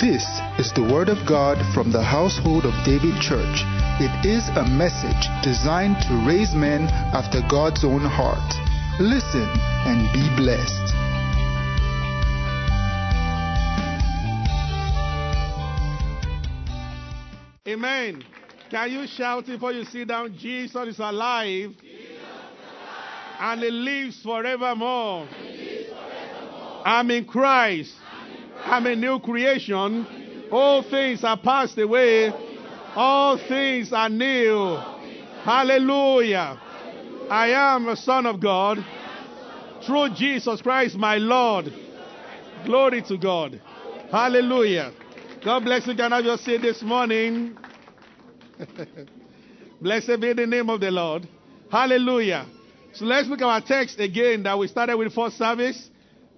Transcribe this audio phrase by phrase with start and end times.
[0.00, 0.22] This
[0.60, 3.66] is the Word of God from the household of David Church.
[3.98, 6.82] It is a message designed to raise men
[7.12, 8.38] after God's own heart.
[9.00, 10.94] Listen and be blessed.
[17.66, 18.22] Amen.
[18.70, 20.32] Can you shout before you sit down?
[20.38, 21.74] Jesus is alive.
[23.40, 25.26] And he lives forevermore.
[26.84, 27.94] I'm in Christ.
[28.64, 30.06] I'm a new creation.
[30.50, 32.32] All things are passed away.
[32.94, 34.76] All things are new.
[35.44, 36.60] Hallelujah.
[37.30, 38.84] I am a son of God
[39.86, 41.72] through Jesus Christ my Lord.
[42.64, 43.60] Glory to God.
[44.10, 44.92] Hallelujah.
[45.44, 45.94] God bless you.
[45.94, 47.56] Can I just say this morning?
[49.80, 51.28] Blessed be the name of the Lord.
[51.70, 52.46] Hallelujah.
[52.94, 55.88] So let's look at our text again that we started with first service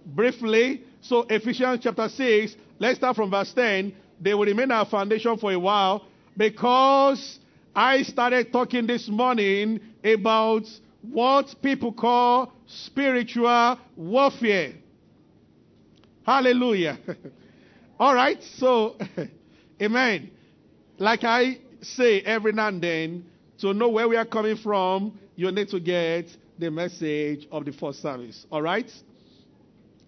[0.05, 0.85] briefly.
[1.03, 3.95] So Ephesians chapter 6, let's start from verse 10.
[4.21, 7.39] They will remain our foundation for a while because
[7.75, 10.65] I started talking this morning about
[11.03, 14.75] what people call spiritual warfare.
[16.25, 16.99] Hallelujah.
[17.99, 18.97] All right, so,
[19.83, 20.31] amen.
[20.99, 23.25] Like I say every now and then,
[23.59, 26.27] to know where we are coming from, you need to get
[26.59, 28.47] the message of the first service.
[28.51, 28.91] All right?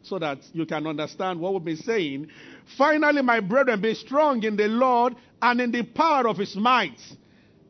[0.04, 2.28] So that you can understand what we've been saying.
[2.76, 6.98] Finally, my brethren, be strong in the Lord and in the power of his might.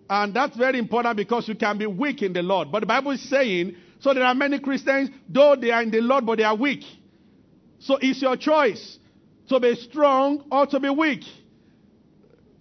[0.09, 2.73] And that's very important because you can be weak in the Lord.
[2.73, 6.01] But the Bible is saying, so there are many Christians, though they are in the
[6.01, 6.85] Lord, but they are weak.
[7.79, 8.99] So it's your choice
[9.49, 11.25] to be strong or to be weak.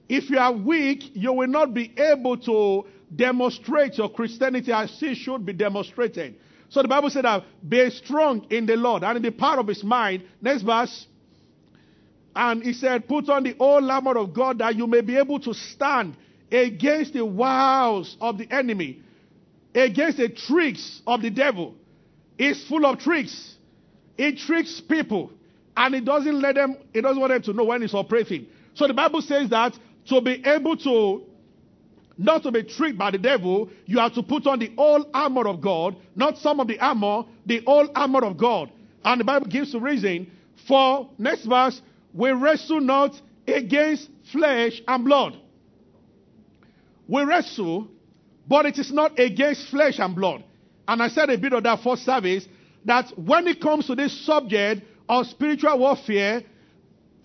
[0.07, 2.85] If you are weak, you will not be able to
[3.15, 6.35] demonstrate your Christianity as it should be demonstrated.
[6.71, 9.67] So the Bible said that be strong in the Lord and in the power of
[9.67, 10.23] his mind.
[10.41, 11.05] Next verse.
[12.33, 15.37] And he said, Put on the whole armor of God that you may be able
[15.41, 16.15] to stand
[16.49, 19.01] against the wiles of the enemy,
[19.75, 21.75] against the tricks of the devil.
[22.37, 23.55] It's full of tricks.
[24.17, 25.33] It tricks people.
[25.75, 28.47] And it doesn't let them, it doesn't want them to know when it's operating.
[28.75, 31.25] So the Bible says that to be able to
[32.17, 35.47] not to be tricked by the devil, you have to put on the whole armor
[35.47, 38.71] of God, not some of the armor, the whole armor of God.
[39.03, 40.31] And the Bible gives the reason
[40.67, 41.81] for next verse,
[42.13, 45.37] we wrestle not against flesh and blood.
[47.07, 47.87] We wrestle,
[48.47, 50.43] but it is not against flesh and blood.
[50.87, 52.47] And I said a bit of that first service
[52.85, 56.43] that when it comes to this subject of spiritual warfare,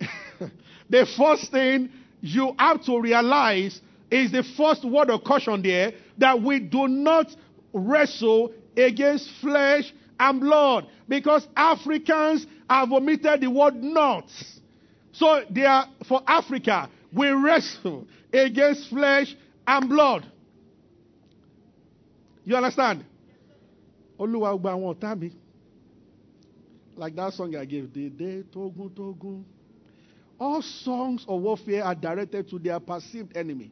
[0.90, 3.80] the first thing you have to realize
[4.10, 7.34] is the first word of caution there that we do not
[7.72, 14.28] wrestle against flesh and blood because Africans have omitted the word not.
[15.12, 19.34] So they are for Africa, we wrestle against flesh
[19.66, 20.26] and blood.
[22.44, 23.04] You understand?
[24.18, 24.30] Like
[27.16, 29.44] that song I gave, Dede Togun Togun.
[30.38, 33.70] All songs of warfare are directed to their perceived enemy.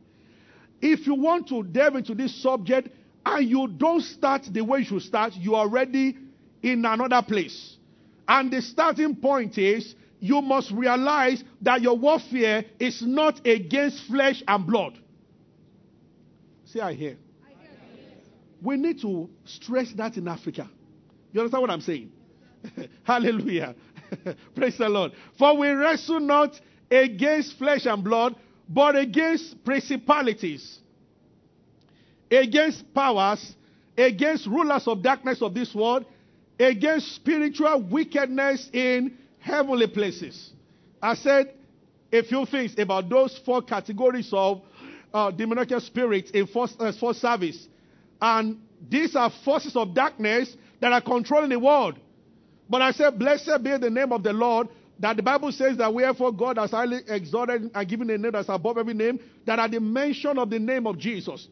[0.86, 2.90] If you want to delve into this subject
[3.24, 6.14] and you don't start the way you should start, you are already
[6.62, 7.78] in another place.
[8.28, 14.42] And the starting point is you must realize that your warfare is not against flesh
[14.46, 14.98] and blood.
[16.66, 17.16] See, I hear.
[18.60, 20.68] We need to stress that in Africa.
[21.32, 22.12] You understand what I'm saying?
[23.04, 23.74] Hallelujah.
[24.54, 25.12] Praise the Lord.
[25.38, 28.36] For we wrestle not against flesh and blood,
[28.68, 30.78] but against principalities,
[32.30, 33.54] against powers,
[33.96, 36.04] against rulers of darkness of this world,
[36.58, 40.50] against spiritual wickedness in heavenly places.
[41.02, 41.52] I said
[42.12, 44.62] a few things about those four categories of
[45.12, 47.68] uh, demonic spirits in first, uh, first service.
[48.20, 51.98] And these are forces of darkness that are controlling the world.
[52.68, 54.68] But I said, Blessed be the name of the Lord,
[54.98, 58.48] that the Bible says that wherefore God has highly exalted and given a name that's
[58.48, 61.48] above every name, that at the mention of the name of Jesus,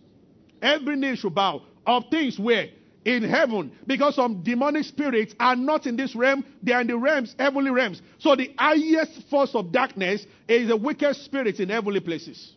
[0.61, 2.69] every knee should bow of things where?
[3.05, 6.97] In heaven, because some demonic spirits are not in this realm, they are in the
[6.97, 8.00] realms, heavenly realms.
[8.19, 12.53] So the highest force of darkness is the wicked spirits in heavenly places.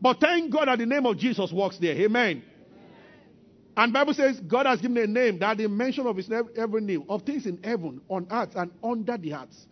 [0.00, 1.94] But thank God that the name of Jesus walks there.
[1.94, 2.42] Amen.
[3.76, 7.04] And Bible says God has given a name that the mention of his every name
[7.08, 9.66] of things in heaven, on earth, and under the earth.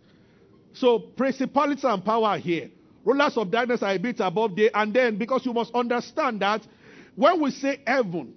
[0.73, 2.69] So principalities and power here.
[3.03, 4.69] Rulers of darkness are a bit above there.
[4.73, 6.61] And then because you must understand that
[7.15, 8.33] when we say heaven,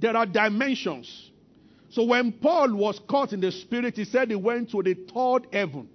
[0.00, 1.30] there are dimensions.
[1.90, 5.46] So when Paul was caught in the spirit, he said he went to the third
[5.52, 5.88] heaven.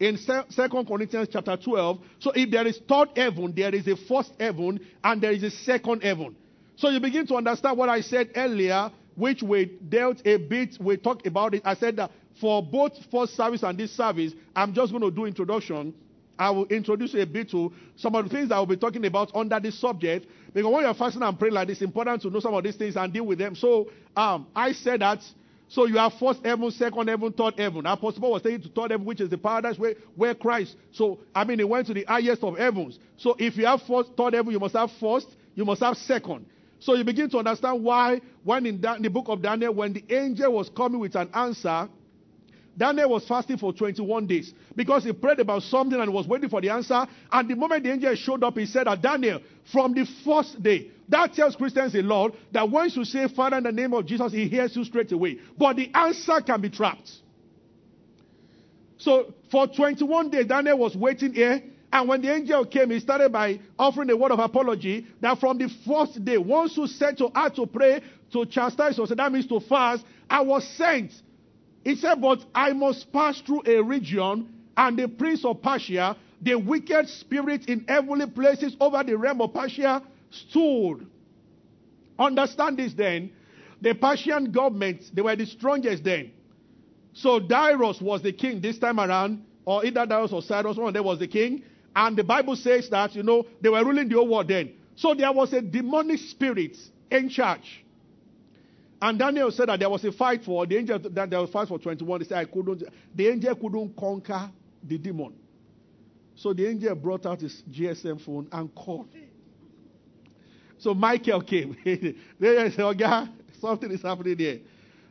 [0.00, 1.98] in Second Corinthians chapter 12.
[2.18, 5.50] So if there is third heaven, there is a first heaven, and there is a
[5.50, 6.36] second heaven.
[6.76, 10.96] So you begin to understand what I said earlier, which we dealt a bit, we
[10.96, 11.62] talked about it.
[11.64, 15.24] I said that for both first service and this service, I'm just going to do
[15.24, 15.94] introduction.
[16.36, 19.30] I will introduce a bit to some of the things I will be talking about
[19.34, 20.26] under this subject.
[20.52, 22.74] Because when you're fasting and praying like this, it's important to know some of these
[22.76, 23.54] things and deal with them.
[23.54, 25.20] So um, I said that
[25.68, 27.86] so you have first heaven, second heaven, third heaven.
[27.86, 30.76] Apostle Paul was taken to third heaven, which is the paradise where, where Christ.
[30.92, 32.98] So I mean, he went to the highest of heavens.
[33.16, 36.46] So if you have first, third heaven, you must have first, you must have second.
[36.84, 40.04] So you begin to understand why, when in, in the book of Daniel, when the
[40.10, 41.88] angel was coming with an answer,
[42.76, 46.60] Daniel was fasting for 21 days because he prayed about something and was waiting for
[46.60, 47.06] the answer.
[47.32, 49.40] And the moment the angel showed up, he said that Daniel,
[49.72, 53.64] from the first day, that tells Christians a lot that once you say Father in
[53.64, 55.38] the name of Jesus, he hears you straight away.
[55.56, 57.10] But the answer can be trapped.
[58.98, 61.62] So for 21 days, Daniel was waiting here.
[61.94, 65.58] And when the angel came, he started by offering a word of apology that from
[65.58, 68.02] the first day, once you said to her to pray,
[68.32, 71.12] to chastise us, that means to fast, I was sent.
[71.84, 76.56] He said, But I must pass through a region, and the prince of Persia, the
[76.56, 80.02] wicked spirit in heavenly places over the realm of Persia,
[80.32, 81.06] stood.
[82.18, 83.30] Understand this then.
[83.80, 86.32] The Persian government, they were the strongest then.
[87.12, 90.94] So Darius was the king this time around, or either Darius or Cyrus, one of
[90.94, 91.62] them was the king.
[91.96, 94.72] And the Bible says that, you know, they were ruling the whole world then.
[94.96, 96.76] So there was a demonic spirit
[97.10, 97.84] in charge.
[99.00, 101.68] And Daniel said that there was a fight for the angel that there was fight
[101.68, 102.20] for 21.
[102.20, 104.50] He said I couldn't the angel couldn't conquer
[104.82, 105.34] the demon.
[106.36, 109.08] So the angel brought out his GSM phone and called.
[110.78, 111.76] So Michael came.
[111.84, 112.14] they
[112.70, 113.28] said, Oh God,
[113.60, 114.58] something is happening there.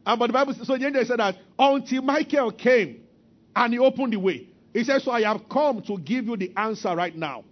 [0.05, 3.03] And but the Bible so the angel said that until Michael came
[3.55, 4.47] and he opened the way.
[4.73, 7.43] He says, So I have come to give you the answer right now.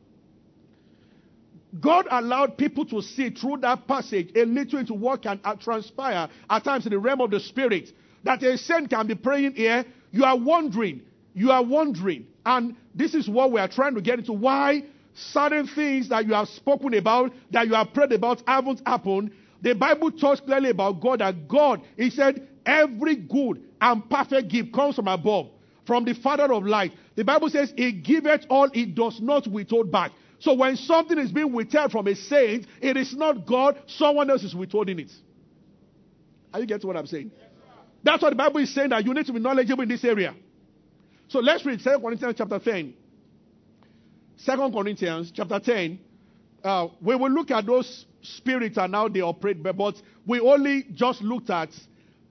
[1.79, 6.27] God allowed people to see through that passage a little into what can uh, transpire
[6.50, 7.89] at times in the realm of the spirit.
[8.23, 9.85] That a saint can be praying here.
[10.12, 11.01] You are wondering.
[11.33, 12.27] You are wondering.
[12.45, 14.33] And this is what we are trying to get into.
[14.33, 14.83] Why
[15.13, 19.31] certain things that you have spoken about, that you have prayed about, haven't happened.
[19.62, 24.74] The Bible talks clearly about God that God, He said, every good and perfect gift
[24.74, 25.47] comes from above,
[25.86, 26.94] from the Father of light.
[27.16, 30.12] The Bible says, He giveth all, He does not withhold back.
[30.39, 34.44] So when something is being withheld from a saint, it is not God, someone else
[34.44, 35.12] is withholding it.
[36.54, 37.31] Are you getting what I'm saying?
[38.04, 40.33] That's what the Bible is saying that you need to be knowledgeable in this area.
[41.28, 42.94] So let's read 2 Corinthians chapter 10.
[44.44, 46.00] 2 Corinthians chapter 10,
[46.63, 49.95] uh, we will look at those spirits and how they operate, but
[50.25, 51.69] we only just looked at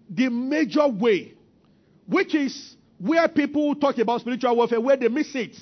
[0.09, 1.35] the major way,
[2.07, 5.57] which is where people talk about spiritual warfare, where they miss it.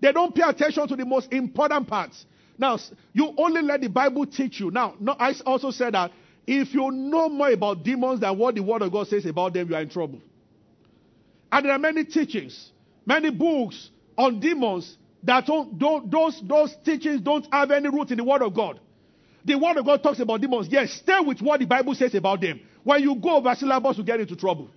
[0.00, 2.24] They don't pay attention to the most important parts.
[2.56, 2.78] Now,
[3.12, 4.70] you only let the Bible teach you.
[4.70, 6.10] Now, no, I also said that
[6.46, 9.68] if you know more about demons than what the Word of God says about them,
[9.68, 10.20] you are in trouble.
[11.52, 12.70] And there are many teachings,
[13.04, 18.16] many books on demons that don't, don't, those, those teachings don't have any root in
[18.16, 18.80] the Word of God.
[19.44, 20.68] The Word of God talks about demons.
[20.70, 22.60] Yes, stay with what the Bible says about them.
[22.82, 24.70] When you go over syllabus, you get into trouble.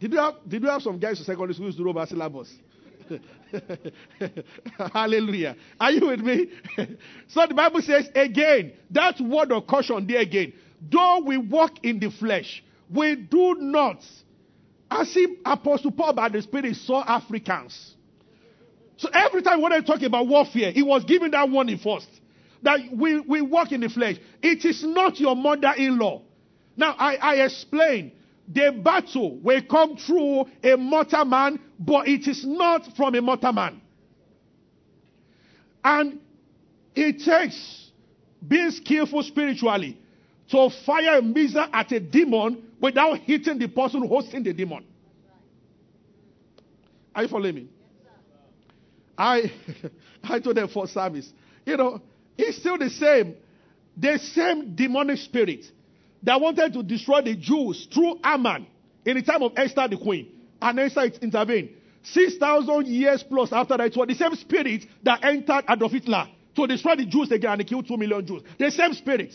[0.00, 2.52] Did you have, did you have some guys in secondary school who over syllabus?
[4.92, 5.56] Hallelujah.
[5.78, 6.50] Are you with me?
[7.28, 10.52] so the Bible says again, that word of caution there again.
[10.90, 14.04] Though we walk in the flesh, we do not
[14.90, 17.94] as if Apostle Paul by the Spirit saw Africans.
[18.98, 22.08] So every time when I talk about warfare, he was giving that warning first.
[22.62, 24.16] That we, we walk in the flesh.
[24.42, 26.22] It is not your mother-in-law.
[26.76, 28.12] Now I, I explain
[28.48, 33.52] the battle will come through a mortal man, but it is not from a mortal
[33.52, 33.80] man.
[35.82, 36.20] And
[36.94, 37.90] it takes
[38.46, 39.98] being skillful spiritually
[40.50, 44.84] to fire a missile at a demon without hitting the person hosting the demon.
[47.14, 47.68] Are you following me?
[49.16, 49.50] I
[50.22, 51.32] I told them for service.
[51.64, 52.02] You know,
[52.36, 53.36] it's still the same.
[53.96, 55.64] The same demonic spirit
[56.26, 58.66] that wanted to destroy the Jews through Haman
[59.04, 60.28] in the time of Esther the queen.
[60.60, 61.70] And Esther intervened.
[62.02, 66.66] 6,000 years plus after that, it was the same spirit that entered Adolf Hitler to
[66.66, 68.42] destroy the Jews again and killed 2 million Jews.
[68.58, 69.34] The same spirit.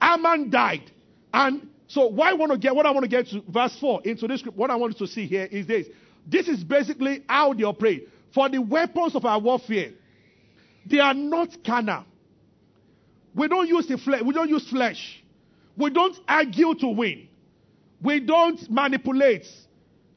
[0.00, 0.90] Haman died.
[1.34, 4.02] And so why I want to get what I want to get to verse 4
[4.04, 5.88] into this script, what I want to see here is this.
[6.26, 8.08] This is basically how they operate.
[8.32, 9.90] For the weapons of our warfare,
[10.86, 12.04] they are not carnal.
[13.34, 15.19] We don't use the flesh, we don't use flesh.
[15.80, 17.28] We don't argue to win.
[18.02, 19.46] We don't manipulate.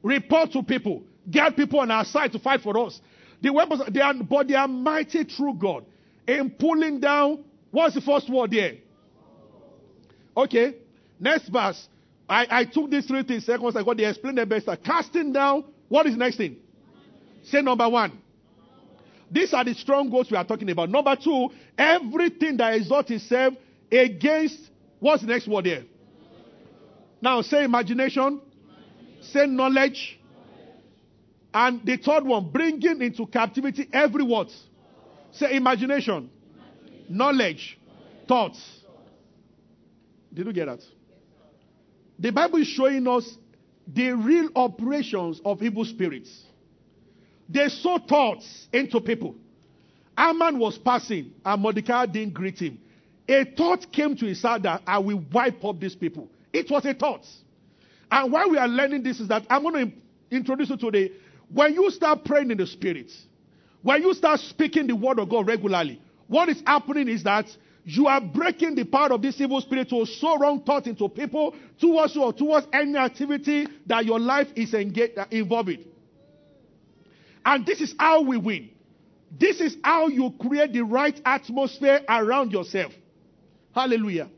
[0.04, 3.00] report to people, get people on our side to fight for us.
[3.42, 5.86] The weapons, they are, but they are mighty through God
[6.28, 7.44] in pulling down.
[7.72, 8.76] What's the first word there?
[10.36, 10.76] Okay.
[11.20, 11.88] Next verse.
[12.28, 13.94] I, I took these three things seconds ago.
[13.94, 14.68] They explained the best.
[14.84, 15.66] Casting down.
[15.90, 16.58] What is next thing?
[17.44, 18.20] Say number one.
[19.30, 20.90] These are the strongholds we are talking about.
[20.90, 23.56] Number two, everything that exalts itself
[23.92, 24.70] against
[25.04, 25.84] what's the next word there?
[27.22, 28.42] Now say imagination,
[29.22, 30.20] say knowledge,
[31.54, 34.48] and the third one, bringing into captivity every word.
[35.34, 36.30] Say imagination,
[37.10, 37.78] knowledge,
[38.28, 38.60] thoughts.
[40.34, 40.82] Did you get that?
[42.18, 43.38] The Bible is showing us
[43.86, 46.44] the real operations of evil spirits.
[47.50, 49.36] They sow thoughts into people.
[50.18, 52.80] Haman was passing, and Mordecai didn't greet him.
[53.28, 56.28] A thought came to his heart that I will wipe up these people.
[56.52, 57.26] It was a thought.
[58.12, 61.12] And why we are learning this is that I'm going to introduce you today.
[61.52, 63.12] When you start praying in the Spirit,
[63.82, 67.46] when you start speaking the word of God regularly, what is happening is that
[67.86, 71.54] you are breaking the power of this evil spirit to sow wrong thoughts into people
[71.80, 75.84] towards you or towards any activity that your life is engaged, uh, involved in.
[77.46, 78.70] And this is how we win.
[79.38, 82.94] This is how you create the right atmosphere around yourself.
[83.74, 84.30] Hallelujah.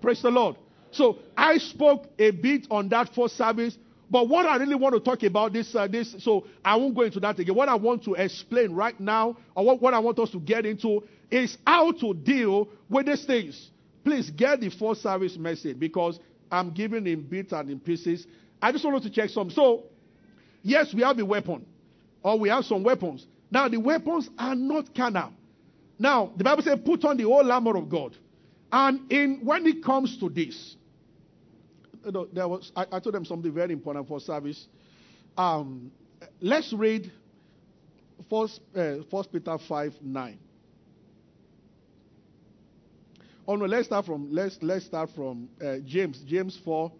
[0.00, 0.56] Praise the Lord.
[0.90, 3.76] So I spoke a bit on that first service,
[4.10, 7.02] but what I really want to talk about this, uh, this, so I won't go
[7.02, 7.54] into that again.
[7.54, 10.66] What I want to explain right now, or what, what I want us to get
[10.66, 13.70] into, is how to deal with these things.
[14.04, 16.20] Please get the first service message because
[16.50, 18.26] I'm giving in bits and in pieces.
[18.62, 19.50] I just want to check some.
[19.50, 19.84] So,
[20.62, 21.66] yes, we have a weapon,
[22.22, 23.26] or we have some weapons.
[23.50, 25.32] Now, the weapons are not carnal.
[25.98, 28.16] Now, the Bible says, put on the whole armor of God.
[28.76, 30.74] And in when it comes to this,
[32.04, 34.66] you know, there was I, I told them something very important for service.
[35.38, 35.92] Um,
[36.40, 37.12] let's read
[38.28, 40.40] First, uh, First Peter five nine.
[43.46, 46.90] Oh no, let's start from let's let's start from uh, James James four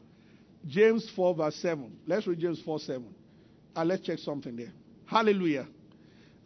[0.68, 1.98] James four verse seven.
[2.06, 3.12] Let's read James four seven,
[3.74, 4.72] and let's check something there.
[5.06, 5.66] Hallelujah.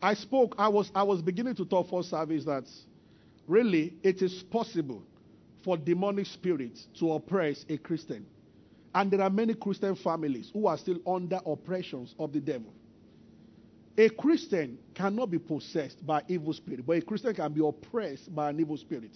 [0.01, 0.55] I spoke.
[0.57, 2.65] I was I was beginning to talk for service that
[3.47, 5.03] really it is possible
[5.69, 8.25] for demonic spirits to oppress a Christian.
[8.95, 12.73] And there are many Christian families who are still under oppressions of the devil.
[13.99, 18.49] A Christian cannot be possessed by evil spirit, but a Christian can be oppressed by
[18.49, 19.11] an evil spirit.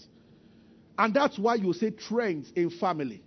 [0.98, 3.22] And that's why you see trends in family.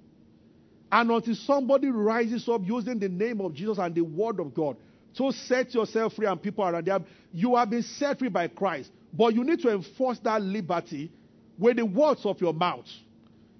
[0.92, 4.78] And until somebody rises up using the name of Jesus and the word of God
[5.18, 7.04] to set yourself free and people around you,
[7.34, 8.92] you have been set free by Christ.
[9.12, 11.12] But you need to enforce that liberty
[11.58, 12.86] with the words of your mouth.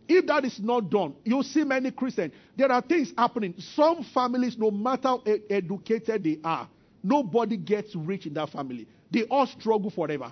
[0.08, 2.34] If that is not done, you see many Christians.
[2.56, 3.56] There are things happening.
[3.58, 6.68] Some families, no matter how educated they are,
[7.04, 8.88] nobody gets rich in that family.
[9.12, 10.32] They all struggle forever.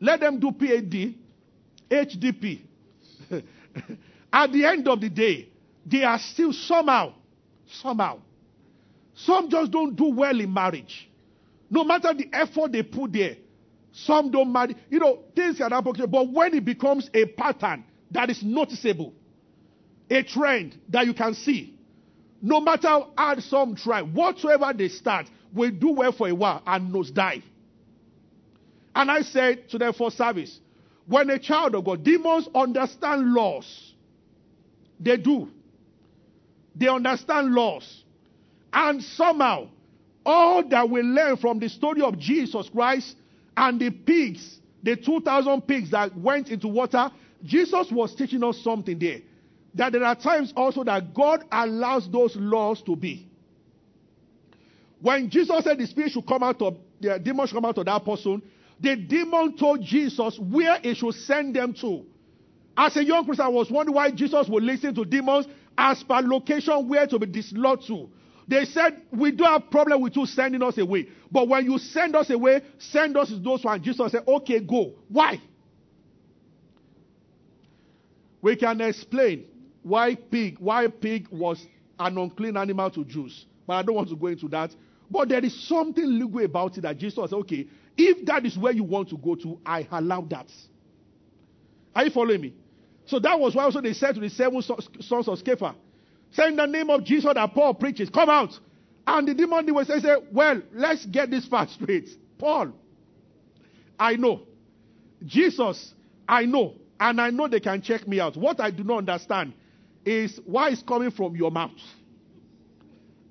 [0.00, 1.14] Let them do PhD,
[1.90, 2.60] HDP.
[4.32, 5.48] At the end of the day,
[5.84, 7.14] they are still somehow,
[7.66, 8.20] somehow.
[9.14, 11.08] Some just don't do well in marriage.
[11.70, 13.36] No matter the effort they put there,
[13.92, 14.76] some don't marry.
[14.90, 15.92] You know, things can happen.
[16.08, 19.12] But when it becomes a pattern, that is noticeable,
[20.10, 21.74] a trend that you can see.
[22.40, 26.62] No matter how hard some try, whatsoever they start, will do well for a while
[26.66, 27.42] and nosedive.
[28.94, 30.58] And I said to them for service,
[31.06, 33.94] when a child of God, demons understand laws.
[35.00, 35.48] They do.
[36.76, 38.04] They understand laws.
[38.72, 39.68] And somehow,
[40.26, 43.16] all that we learn from the story of Jesus Christ
[43.56, 47.10] and the pigs, the 2,000 pigs that went into water,
[47.44, 49.20] Jesus was teaching us something there.
[49.74, 53.28] That there are times also that God allows those laws to be.
[55.00, 57.86] When Jesus said the spirit should come out of, the demon should come out of
[57.86, 58.42] that person,
[58.80, 62.04] the demon told Jesus where he should send them to.
[62.76, 66.20] As a young Christian, I was wondering why Jesus would listen to demons as per
[66.20, 68.08] location where to be dislodged to.
[68.46, 71.08] They said, We don't have problem with you sending us away.
[71.30, 73.84] But when you send us away, send us to those ones.
[73.84, 74.94] Jesus said, Okay, go.
[75.08, 75.40] Why?
[78.40, 79.46] We can explain
[79.82, 81.64] why pig, why pig was
[81.98, 83.46] an unclean animal to Jews.
[83.66, 84.70] But I don't want to go into that.
[85.10, 87.66] But there is something legal about it that Jesus said, okay,
[87.96, 90.46] if that is where you want to go to, I allow that.
[91.94, 92.54] Are you following me?
[93.06, 95.74] So that was why also they said to the seven sons of Sceva,
[96.32, 98.58] say in the name of Jesus that Paul preaches, come out.
[99.06, 102.10] And the demon they saying, say, well, let's get this fact straight.
[102.38, 102.72] Paul,
[103.98, 104.42] I know.
[105.24, 105.94] Jesus,
[106.28, 106.74] I know.
[107.00, 108.36] And I know they can check me out.
[108.36, 109.52] What I do not understand
[110.04, 111.72] is why it's coming from your mouth.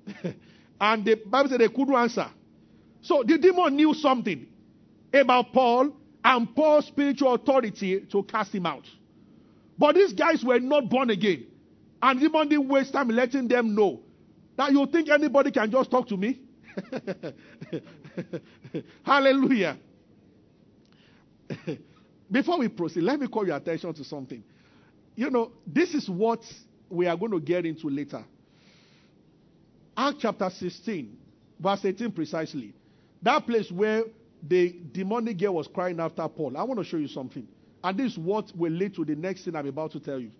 [0.80, 2.28] And the Bible said they couldn't answer.
[3.02, 4.46] So the demon knew something
[5.12, 5.90] about Paul
[6.24, 8.84] and Paul's spiritual authority to cast him out.
[9.76, 11.46] But these guys were not born again.
[12.02, 14.00] And the demon didn't waste time letting them know
[14.56, 16.40] that you think anybody can just talk to me?
[19.04, 19.78] Hallelujah.
[22.30, 24.42] Before we proceed, let me call your attention to something.
[25.14, 26.40] You know, this is what
[26.88, 28.24] we are going to get into later.
[29.96, 31.16] Act chapter 16,
[31.58, 32.72] verse 18 precisely.
[33.22, 34.04] That place where
[34.46, 36.56] the demonic girl was crying after Paul.
[36.56, 37.48] I want to show you something.
[37.82, 40.30] And this is what will lead to the next thing I'm about to tell you.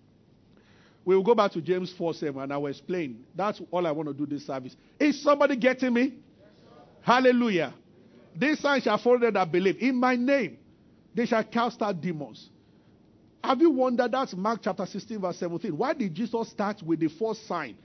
[1.04, 3.24] We will go back to James 4 7 and I will explain.
[3.34, 4.76] That's all I want to do this service.
[5.00, 6.02] Is somebody getting me?
[6.02, 6.48] Yes,
[7.00, 7.72] Hallelujah.
[8.36, 9.78] This sign shall follow them that believe.
[9.80, 10.58] In my name,
[11.14, 12.48] they shall cast out demons.
[13.42, 14.12] Have you wondered?
[14.12, 15.76] That's Mark chapter 16, verse 17.
[15.76, 17.76] Why did Jesus start with the first sign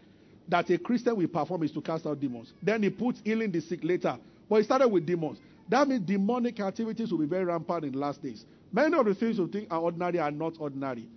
[0.47, 2.51] that a Christian will perform is to cast out demons?
[2.61, 4.17] Then he put healing the sick later.
[4.49, 5.39] But he started with demons.
[5.69, 8.45] That means demonic activities will be very rampant in the last days.
[8.71, 11.07] Many of the things you think are ordinary are not ordinary.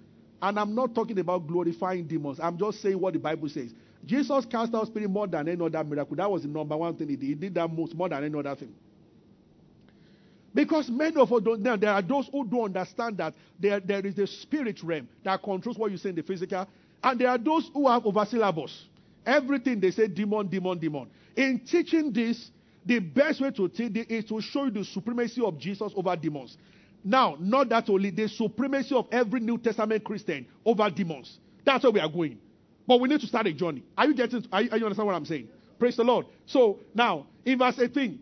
[0.41, 2.39] And I'm not talking about glorifying demons.
[2.41, 3.73] I'm just saying what the Bible says.
[4.05, 6.15] Jesus cast out spirit more than any other miracle.
[6.17, 7.27] That was the number one thing he did.
[7.27, 8.73] He did that most more than any other thing.
[10.57, 14.05] Because many of us don't now there are those who don't understand that there, there
[14.07, 16.67] is a spirit realm that controls what you say in the physical,
[17.05, 18.87] and there are those who have over syllabus.
[19.27, 21.11] Everything they say demon, demon, demon.
[21.37, 22.51] In teaching this,
[22.87, 26.17] the best way to teach it is to show you the supremacy of Jesus over
[26.17, 26.57] demons.
[27.05, 31.39] Now, not that only, the supremacy of every New Testament Christian over demons.
[31.67, 32.39] That's where we are going.
[32.87, 33.83] But we need to start a journey.
[33.99, 35.49] Are you getting, are you, are you understand what I'm saying?
[35.79, 36.25] Praise the Lord.
[36.47, 38.21] So, now, in verse 18,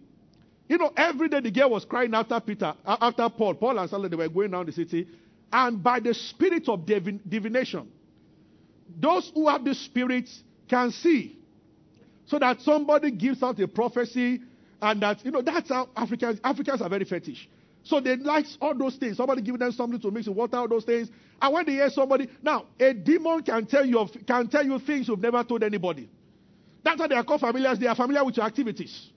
[0.69, 3.55] you know, every day the girl was crying after Peter, after Paul.
[3.55, 5.07] Paul and Silas, they were going down the city.
[5.53, 7.91] And by the spirit of divin- divination,
[8.99, 10.29] those who have the spirit
[10.69, 11.39] can see.
[12.27, 14.41] So that somebody gives out a prophecy,
[14.81, 17.49] and that, you know, that's how Africans, Africans are very fetish.
[17.83, 19.19] So they like all those things.
[19.19, 21.11] Somebody giving them something to mix with water, all those things.
[21.41, 25.07] And when they hear somebody, now a demon can tell you can tell you things
[25.07, 26.09] you've never told anybody.
[26.83, 27.79] That's why they are called familiars.
[27.79, 29.11] They are familiar with your activities.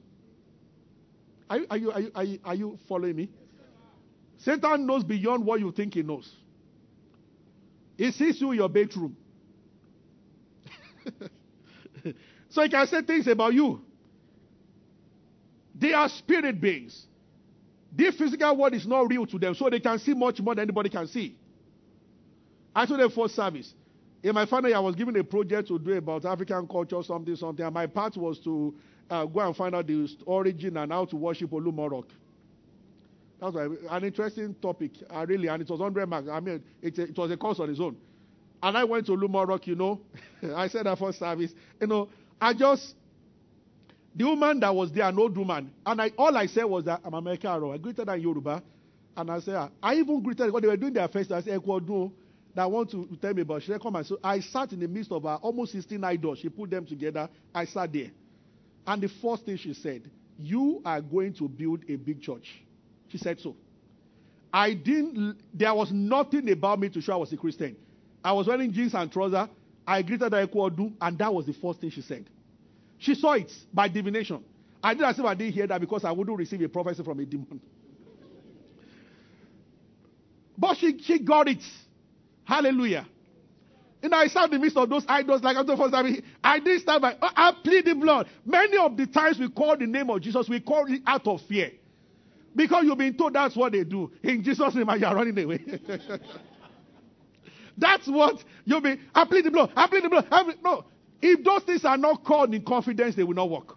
[1.50, 3.30] Are you, are you, are you, are you, are you following me?
[4.40, 6.32] Satan knows beyond what you think he knows.
[7.98, 9.18] He sees you in your bedroom.
[12.50, 13.82] so he can say things about you.
[15.74, 17.06] They are spirit beings.
[17.92, 20.64] This physical world is not real to them, so they can see much more than
[20.64, 21.36] anybody can see.
[22.76, 23.74] I told them for service.
[24.22, 27.66] In my year, I was given a project to do about African culture, something, something.
[27.66, 28.76] And my part was to
[29.10, 32.08] uh, go and find out the origin and how to worship Olumo Rock.
[33.40, 36.28] That was an interesting topic, uh, really, and it was 100 marks.
[36.30, 37.96] I mean, it, it was a course on its own.
[38.64, 40.02] And I went to Olumo Rock, you know.
[40.56, 41.52] I said that for service.
[41.80, 42.10] You know,
[42.42, 42.96] I just,
[44.16, 47.02] the woman that was there, an old woman, and I, all I said was that
[47.06, 47.50] I'm American.
[47.52, 48.64] I greeted her in Yoruba.
[49.16, 51.38] And I said, ah, I even greeted when they were doing their festival.
[51.38, 52.12] I said, Ekwodu,
[52.54, 53.64] that want to tell me about.
[53.64, 56.40] She Come and so I sat in the midst of her, almost 16 idols.
[56.40, 57.28] She put them together.
[57.54, 58.12] I sat there.
[58.88, 62.62] And the first thing she said, You are going to build a big church.
[63.10, 63.56] She said so.
[64.52, 67.76] I didn't, there was nothing about me to show I was a Christian.
[68.24, 69.50] I was wearing jeans and trousers.
[69.86, 72.30] I greeted her Ekwodu, and that was the first thing she said.
[72.98, 74.44] She saw it by divination.
[74.84, 77.20] I did as if I didn't hear that because I wouldn't receive a prophecy from
[77.20, 77.60] a demon.
[80.58, 81.62] But she, she got it.
[82.44, 83.06] Hallelujah.
[84.08, 86.24] And I stand in the midst of those idols like I'm the first time.
[86.42, 87.18] I didn't stand by.
[87.22, 88.30] I plead the blood.
[88.46, 91.42] Many of the times we call the name of Jesus, we call it out of
[91.42, 91.74] fear.
[92.56, 94.10] Because you've been told that's what they do.
[94.24, 95.60] In Jesus' name, you're running away.
[97.78, 98.96] that's what you'll be.
[99.14, 99.74] I plead the blood.
[99.76, 100.30] I plead the blood.
[100.30, 100.86] Plead, no.
[101.22, 103.76] If those things are not called in confidence, they will not work.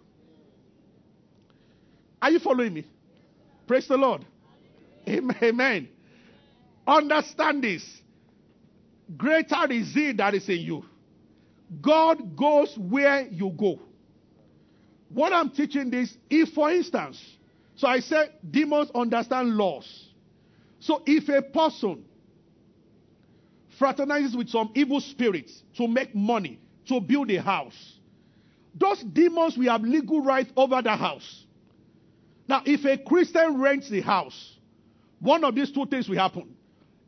[2.21, 2.85] Are you following me?
[3.67, 4.25] Praise the Lord.
[5.05, 5.89] Amen.
[6.87, 7.83] Understand this.
[9.17, 10.85] Greater is he that is in you.
[11.81, 13.79] God goes where you go.
[15.09, 17.21] What I'm teaching this, if for instance,
[17.75, 20.09] so I said demons understand laws.
[20.79, 22.05] So if a person
[23.79, 27.99] fraternizes with some evil spirits to make money, to build a house,
[28.73, 31.45] those demons will have legal right over the house.
[32.47, 34.57] Now, if a Christian rents the house,
[35.19, 36.55] one of these two things will happen.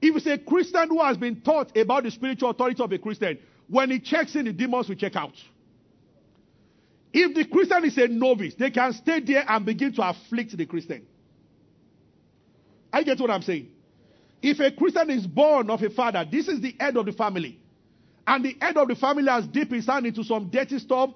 [0.06, 3.40] If it's a Christian who has been taught about the spiritual authority of a Christian,
[3.70, 5.32] when he checks in, the demons will check out.
[7.14, 10.66] If the Christian is a novice, they can stay there and begin to afflict the
[10.66, 11.08] Christian.
[12.92, 13.70] I get what I'm saying.
[14.42, 17.58] If a Christian is born of a father, this is the head of the family,
[18.28, 21.12] and the head of the family has dipped his hand into some dirty stuff,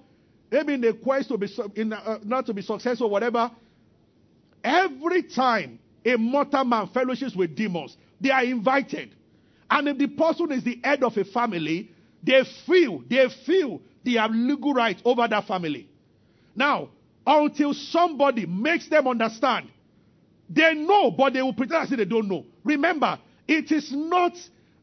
[0.49, 3.51] maybe in the quest to be in, uh, not to be successful, whatever.
[4.63, 9.15] Every time a mortal man fellowships with demons, they are invited.
[9.69, 11.91] And if the person is the head of a family,
[12.23, 15.89] they feel, they feel they have legal rights over that family.
[16.55, 16.89] Now,
[17.25, 19.69] until somebody makes them understand,
[20.49, 22.45] they know, but they will pretend as if they don't know.
[22.63, 24.33] Remember, it is not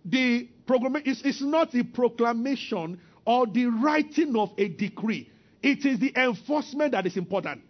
[0.05, 5.31] the it's, it's not the proclamation or the writing of a decree.
[5.63, 7.63] It is the enforcement that is important.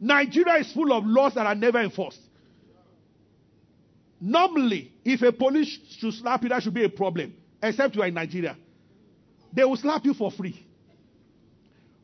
[0.00, 2.20] Nigeria is full of laws that are never enforced.
[4.20, 7.32] Normally, if a police should slap you, that should be a problem.
[7.62, 8.56] Except you are in Nigeria.
[9.52, 10.64] They will slap you for free.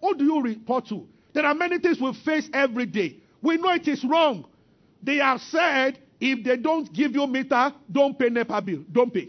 [0.01, 1.07] What do you report to?
[1.33, 3.19] There are many things we face every day.
[3.43, 4.47] We know it is wrong.
[5.03, 8.85] They have said if they don't give you meter, don't pay NEPA bill.
[8.91, 9.29] Don't pay.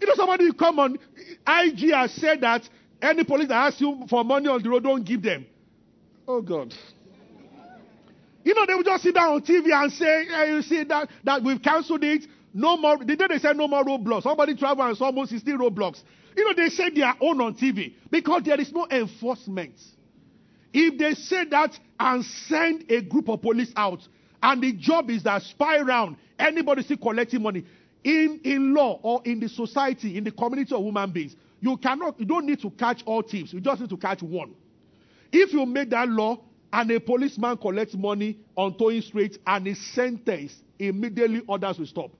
[0.00, 0.96] you know, somebody come on.
[1.46, 2.68] IG has said that
[3.00, 5.46] any police that asks you for money on the road, don't give them.
[6.26, 6.74] Oh, God.
[8.46, 11.08] You know, they will just sit down on TV and say, hey, you see that,
[11.24, 12.26] that we've cancelled it.
[12.54, 12.96] No more.
[12.96, 16.04] The day they said no more roadblocks, somebody travel and saw almost 16 roadblocks.
[16.36, 19.74] You know, they said they are own on TV because there is no enforcement.
[20.72, 24.06] If they say that and send a group of police out,
[24.40, 27.64] and the job is that spy around, anybody see collecting money,
[28.04, 32.20] in, in law or in the society, in the community of human beings, you cannot,
[32.20, 33.52] you don't need to catch all thieves.
[33.52, 34.54] You just need to catch one.
[35.32, 36.38] If you make that law
[36.76, 42.10] and a policeman collects money on towing street and is sentenced, immediately others will stop.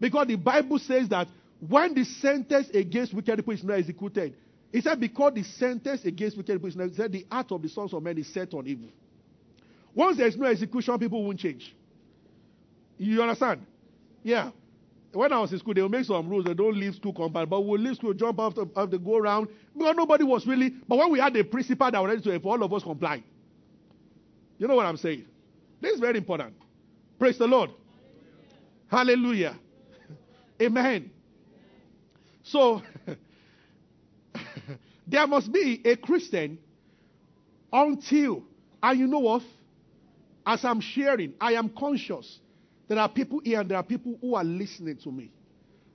[0.00, 1.28] Because the Bible says that
[1.60, 4.34] when the sentence against wicked people is not executed,
[4.72, 7.68] it said because the sentence against wicked people is not executed, the heart of the
[7.68, 8.88] sons of men is set on evil.
[9.94, 11.72] Once there's no execution, people won't change.
[12.98, 13.64] You understand?
[14.24, 14.50] Yeah.
[15.12, 16.46] When I was in school, they will make some rules.
[16.46, 19.48] They don't leave school compound, but we'll leave school, jump after, after go around.
[19.72, 20.70] Because nobody was really.
[20.88, 23.22] But when we had a principal that was ready to enforce, all of us comply.
[24.60, 25.24] You know what I'm saying?
[25.80, 26.54] This is very important.
[27.18, 27.70] Praise the Lord.
[28.88, 29.58] Hallelujah.
[30.62, 31.10] Amen.
[32.44, 32.82] So,
[35.06, 36.58] there must be a Christian
[37.72, 38.44] until,
[38.80, 39.42] and you know what?
[40.46, 42.38] As I'm sharing, I am conscious
[42.90, 45.30] there are people here and there are people who are listening to me.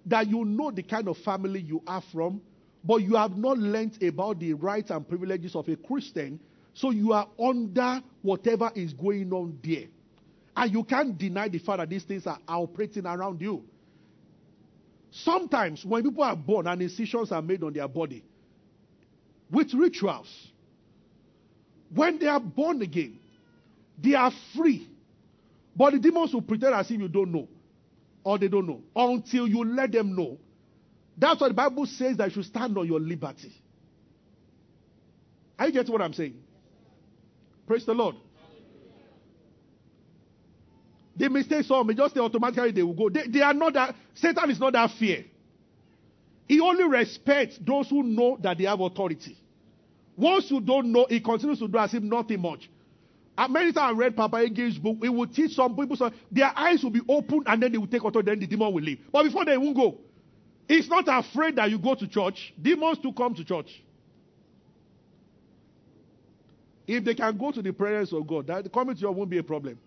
[0.06, 2.40] That you know the kind of family you are from,
[2.86, 6.40] but you have not learned about the rights and privileges of a Christian,
[6.76, 9.86] so you are under whatever is going on there.
[10.56, 13.64] And you can't deny the fact that these things are operating around you.
[15.12, 18.24] Sometimes, when people are born and incisions are made on their body
[19.50, 20.28] with rituals,
[21.94, 23.18] when they are born again,
[24.02, 24.88] they are free
[25.76, 27.48] but the demons will pretend as if you don't know.
[28.24, 28.82] Or they don't know.
[28.96, 30.38] Until you let them know.
[31.18, 33.54] That's what the Bible says that you should stand on your liberty.
[35.60, 36.36] Are you getting what I'm saying?
[37.68, 38.16] Praise the Lord.
[41.18, 43.10] They mistake some, may just they automatically they will go.
[43.10, 45.24] They, they are not that Satan is not that fear.
[46.48, 49.38] He only respects those who know that they have authority.
[50.18, 52.70] Once you don't know, he continues to do as if nothing much.
[53.38, 56.58] And many times I read Papa Ege's book, it will teach some people, so their
[56.58, 59.00] eyes will be open and then they will take authority, then the demon will leave.
[59.12, 59.98] But before they won't go.
[60.68, 62.54] He's not afraid that you go to church.
[62.60, 63.84] Demons to come to church.
[66.88, 69.38] If they can go to the presence of God, that coming to church won't be
[69.40, 69.78] a problem.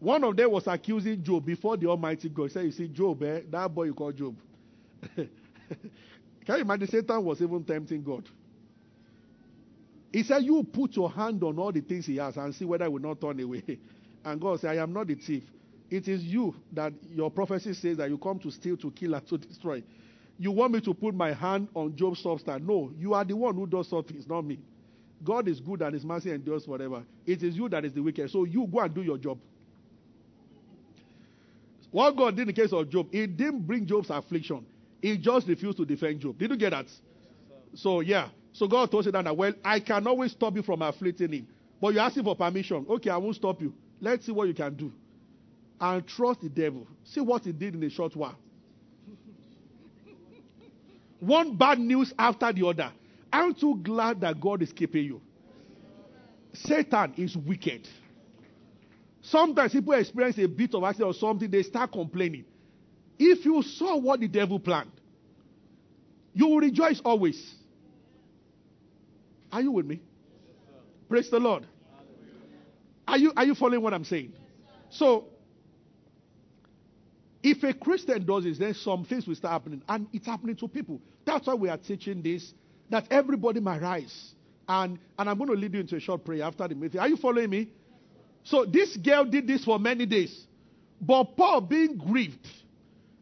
[0.00, 2.44] One of them was accusing Job before the Almighty God.
[2.44, 4.36] He said, You see, Job, eh, that boy you call Job.
[5.16, 5.28] can
[6.46, 8.28] you imagine Satan was even tempting God?
[10.12, 12.84] He said, You put your hand on all the things he has and see whether
[12.84, 13.62] he will not turn away.
[14.26, 15.42] And God said, I am not the thief.
[15.90, 19.26] It is you that your prophecy says that you come to steal, to kill, and
[19.28, 19.82] to destroy.
[20.38, 22.62] You want me to put my hand on Job's substance?
[22.66, 24.58] No, you are the one who does something, it's not me.
[25.22, 27.02] God is good and his mercy endures forever.
[27.26, 28.30] It is you that is the wicked.
[28.30, 29.38] So you go and do your job.
[31.94, 34.66] What God did in the case of Job, he didn't bring Job's affliction.
[35.00, 36.36] He just refused to defend Job.
[36.36, 36.86] Did you get that?
[37.74, 38.30] So, yeah.
[38.52, 41.46] So God told Satan that, well, I can always stop you from afflicting him.
[41.80, 42.84] But you're asking for permission.
[42.90, 43.72] Okay, I won't stop you.
[44.00, 44.92] Let's see what you can do.
[45.80, 46.84] And trust the devil.
[47.04, 48.36] See what he did in a short while.
[51.20, 52.90] One bad news after the other.
[53.34, 55.20] Aren't you glad that God is keeping you?
[56.52, 57.88] Satan is wicked.
[59.22, 62.44] Sometimes people experience a bit of accident or something, they start complaining.
[63.18, 64.92] If you saw what the devil planned,
[66.32, 67.54] you will rejoice always.
[69.50, 70.00] Are you with me?
[71.08, 71.66] Praise the Lord.
[73.08, 74.32] Are you, are you following what I'm saying?
[74.90, 75.24] So,
[77.42, 79.82] If a Christian does this, then some things will start happening.
[79.88, 81.00] And it's happening to people.
[81.26, 82.54] That's why we are teaching this,
[82.90, 84.32] that everybody might rise.
[84.68, 87.00] And, and I'm going to lead you into a short prayer after the meeting.
[87.00, 87.68] Are you following me?
[88.44, 90.46] So this girl did this for many days.
[91.00, 92.46] But Paul being grieved,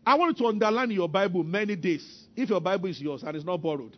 [0.05, 2.25] I want you to underline your Bible many days.
[2.37, 3.97] If your Bible is yours and it's not borrowed.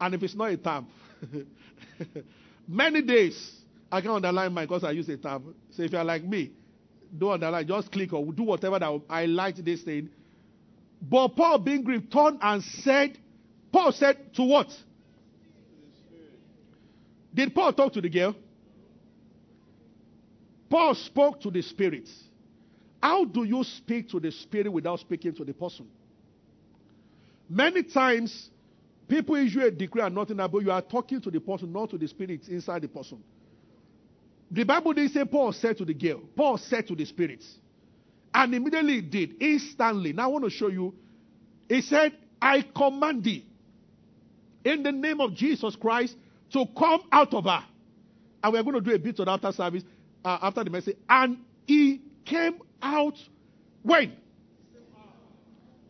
[0.00, 0.86] And if it's not a term.
[2.68, 3.60] many days.
[3.90, 5.54] I can underline mine because I use a term.
[5.70, 6.52] So if you're like me,
[7.16, 10.08] don't underline, just click or do whatever that I like this thing.
[11.00, 13.18] But Paul being grieved turned and said,
[13.74, 14.68] Paul said to what?
[17.34, 18.36] Did Paul talk to the girl?
[20.70, 22.08] Paul spoke to the spirit.
[23.02, 25.88] How do you speak to the spirit without speaking to the person?
[27.50, 28.48] Many times,
[29.08, 31.98] people issue a decree and nothing about you are talking to the person, not to
[31.98, 33.24] the spirit inside the person.
[34.52, 36.20] The Bible didn't say Paul said to the girl.
[36.36, 37.58] Paul said to the spirits.
[38.32, 40.12] And immediately it did, instantly.
[40.12, 40.94] Now I want to show you.
[41.68, 43.46] He said, I command thee
[44.64, 46.16] in the name of Jesus Christ
[46.52, 47.64] to come out of her.
[48.42, 49.82] And we're going to do a bit of after service,
[50.24, 50.96] uh, after the message.
[51.08, 53.14] And he came out
[53.82, 54.16] when?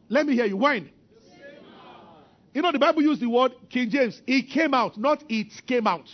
[0.08, 0.56] Let me hear you.
[0.56, 0.90] When?
[2.52, 4.22] You know, the Bible used the word King James.
[4.26, 6.08] He came out, not it came out.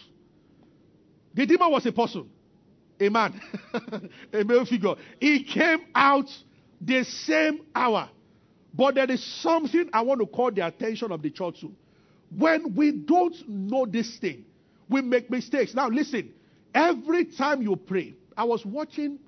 [1.35, 2.31] The demon was a person
[3.01, 3.41] a man,
[4.33, 4.95] a male figure.
[5.19, 6.27] He came out
[6.81, 8.11] the same hour.
[8.73, 11.73] But there is something I want to call the attention of the church to.
[12.37, 14.45] When we don't know this thing,
[14.89, 15.75] we make mistakes.
[15.75, 16.33] Now, listen.
[16.75, 19.19] Every time you pray, I was watching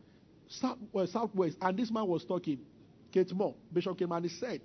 [0.48, 2.60] South, well, Southwest, and this man was talking.
[3.10, 4.60] Kate Moore, Bishop came and he said,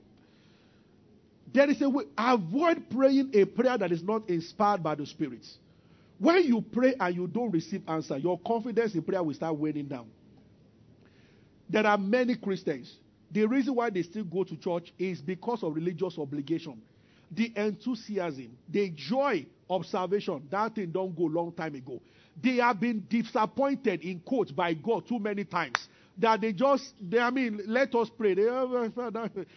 [1.54, 5.58] There is a way, avoid praying a prayer that is not inspired by the spirits.
[6.20, 9.88] When you pray and you don't receive answer, your confidence in prayer will start waning
[9.88, 10.08] down.
[11.70, 12.96] There are many Christians.
[13.32, 16.82] The reason why they still go to church is because of religious obligation.
[17.32, 22.02] The enthusiasm, the joy of salvation, that thing don't go long time ago.
[22.42, 27.20] They have been disappointed in quotes by God too many times that they just, they,
[27.20, 28.34] I mean, let us pray.
[28.34, 28.92] They, oh,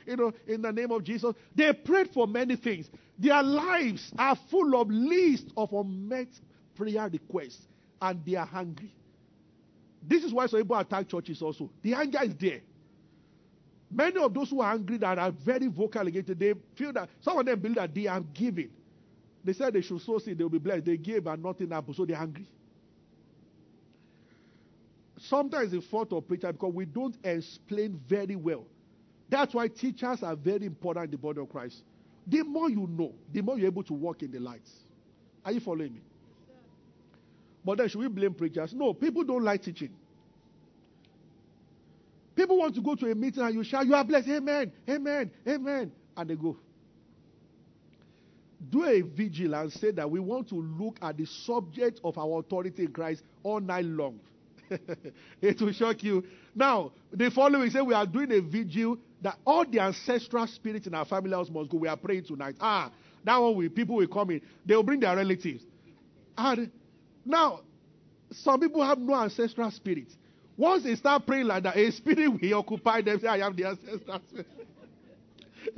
[0.07, 1.35] you know, in the name of Jesus.
[1.55, 2.89] They prayed for many things.
[3.19, 6.29] Their lives are full of lists of unmet
[6.75, 7.67] prayer requests
[8.01, 8.95] and they are hungry.
[10.03, 11.71] This is why some people attack churches also.
[11.83, 12.61] The anger is there.
[13.91, 17.09] Many of those who are angry that are very vocal against it, they feel that
[17.21, 18.71] some of them believe that they are giving.
[19.43, 20.85] They said they should sow seed, they will be blessed.
[20.85, 22.47] They gave and nothing happened, so they're angry.
[25.19, 28.65] Sometimes it's fault of preacher because we don't explain very well.
[29.29, 31.83] That's why teachers are very important in the body of Christ.
[32.27, 34.71] The more you know, the more you're able to walk in the lights.
[35.45, 36.01] Are you following me?
[37.65, 38.73] But then should we blame preachers?
[38.73, 39.91] No, people don't like teaching.
[42.41, 44.31] People want to go to a meeting and you shout, You are blessed.
[44.31, 44.73] Amen.
[44.89, 45.31] Amen.
[45.47, 45.93] Amen.
[46.17, 46.57] And they go.
[48.71, 52.39] Do a vigil and say that we want to look at the subject of our
[52.41, 54.21] authority in Christ all night long.
[55.43, 56.25] it will shock you.
[56.55, 60.95] Now, the following say we are doing a vigil that all the ancestral spirits in
[60.95, 61.77] our family house must go.
[61.77, 62.55] We are praying tonight.
[62.59, 62.91] Ah,
[63.23, 64.41] that one will people will come in.
[64.65, 65.63] They will bring their relatives.
[66.39, 66.71] And
[67.23, 67.61] now,
[68.33, 70.09] some people have no ancestral spirit.
[70.61, 73.19] Once they start praying like that, a spirit will occupy them.
[73.19, 73.79] Say, I am the
[74.29, 74.47] spirit.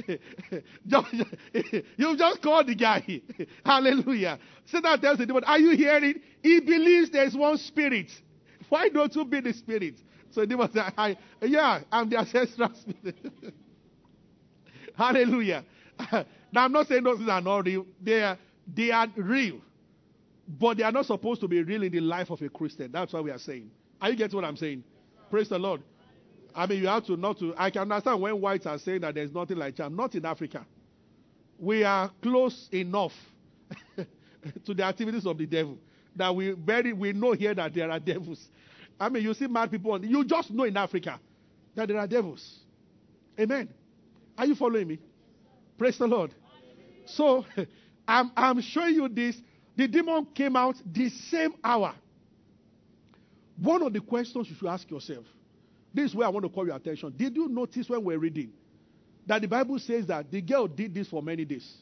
[1.97, 3.23] you just called the guy.
[3.64, 4.40] Hallelujah.
[4.66, 6.21] Satan tells the demon, Are you hearing?
[6.42, 8.11] He believes there's one spirit.
[8.68, 9.95] Why don't you be the spirit?
[10.33, 13.14] So the demon said, I, Yeah, I'm the ancestral spirit.
[14.97, 15.64] Hallelujah.
[16.11, 16.25] now,
[16.57, 17.87] I'm not saying those things are not real.
[18.03, 19.61] They are, they are real.
[20.49, 22.90] But they are not supposed to be real in the life of a Christian.
[22.90, 23.71] That's what we are saying.
[24.03, 24.83] Are you getting what I'm saying?
[25.31, 25.81] Praise the Lord.
[26.55, 27.55] I mean, you have to not to.
[27.57, 29.95] I can understand when whites are saying that there's nothing like charm.
[29.95, 30.67] Not in Africa.
[31.59, 33.12] We are close enough
[34.67, 35.79] to the activities of the devil
[36.17, 38.45] that we very we know here that there are devils.
[38.99, 40.03] I mean, you see mad people on.
[40.03, 41.21] You just know in Africa
[41.77, 42.59] that there are devils.
[43.38, 43.69] Amen.
[44.37, 44.99] Are you following me?
[45.79, 46.35] Praise the Lord.
[47.07, 47.47] So,
[48.09, 49.37] I'm, I'm showing you this
[49.77, 51.95] the demon came out the same hour.
[53.57, 55.25] One of the questions you should ask yourself
[55.95, 57.12] this is where I want to call your attention.
[57.17, 58.53] Did you notice when we're reading
[59.27, 61.77] that the Bible says that the girl did this for many days?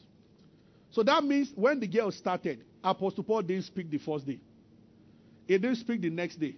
[0.89, 4.39] So that means when the girl started, Apostle Paul didn't speak the first day,
[5.47, 6.55] he didn't speak the next day.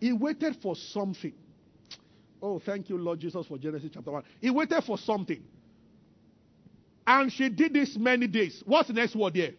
[0.00, 1.32] He waited for something.
[2.42, 4.24] Oh, thank you, Lord Jesus, for Genesis chapter 1.
[4.40, 5.42] He waited for something.
[7.06, 8.62] And she did this many days.
[8.66, 9.54] What's the next word here?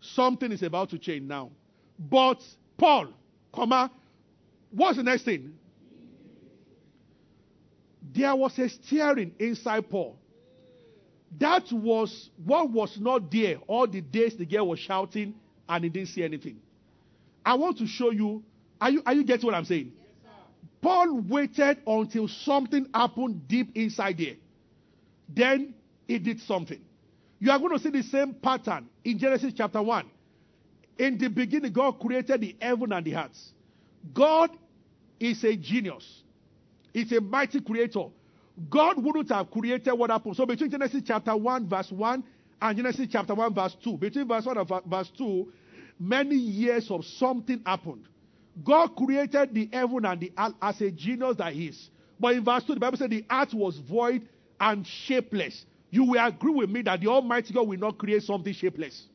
[0.00, 1.50] Something is about to change now.
[1.98, 2.40] But
[2.82, 3.08] Paul,
[3.54, 3.92] comma,
[4.72, 5.54] what's the next thing?
[8.14, 10.18] there was a stirring inside Paul.
[11.38, 15.34] That was what was not there all the days the girl was shouting
[15.68, 16.56] and he didn't see anything.
[17.44, 18.42] I want to show you.
[18.80, 19.92] Are you, are you getting what I'm saying?
[19.96, 20.32] Yes,
[20.82, 24.34] Paul waited until something happened deep inside there.
[25.28, 25.74] Then
[26.06, 26.80] he did something.
[27.38, 30.10] You are going to see the same pattern in Genesis chapter 1.
[30.98, 33.38] In the beginning, God created the heaven and the earth.
[34.14, 34.50] God
[35.18, 36.22] is a genius.
[36.92, 38.06] He's a mighty creator.
[38.68, 40.36] God wouldn't have created what happened.
[40.36, 42.22] So between Genesis chapter 1, verse 1,
[42.60, 45.50] and Genesis chapter 1, verse 2, between verse 1 and verse 2,
[45.98, 48.04] many years of something happened.
[48.62, 51.88] God created the heaven and the earth as a genius that is.
[52.20, 54.28] But in verse 2, the Bible said the earth was void
[54.60, 55.64] and shapeless.
[55.90, 59.06] You will agree with me that the Almighty God will not create something shapeless.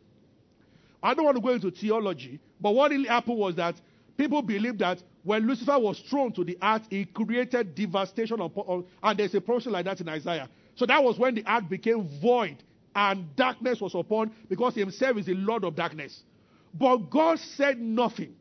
[1.08, 3.80] I don't want to go into theology, but what really happened was that
[4.18, 9.18] people believe that when Lucifer was thrown to the earth, he created devastation, upon, and
[9.18, 10.50] there's a prophecy like that in Isaiah.
[10.76, 12.62] So that was when the earth became void
[12.94, 16.24] and darkness was upon, because himself is the Lord of darkness.
[16.74, 18.36] But God said nothing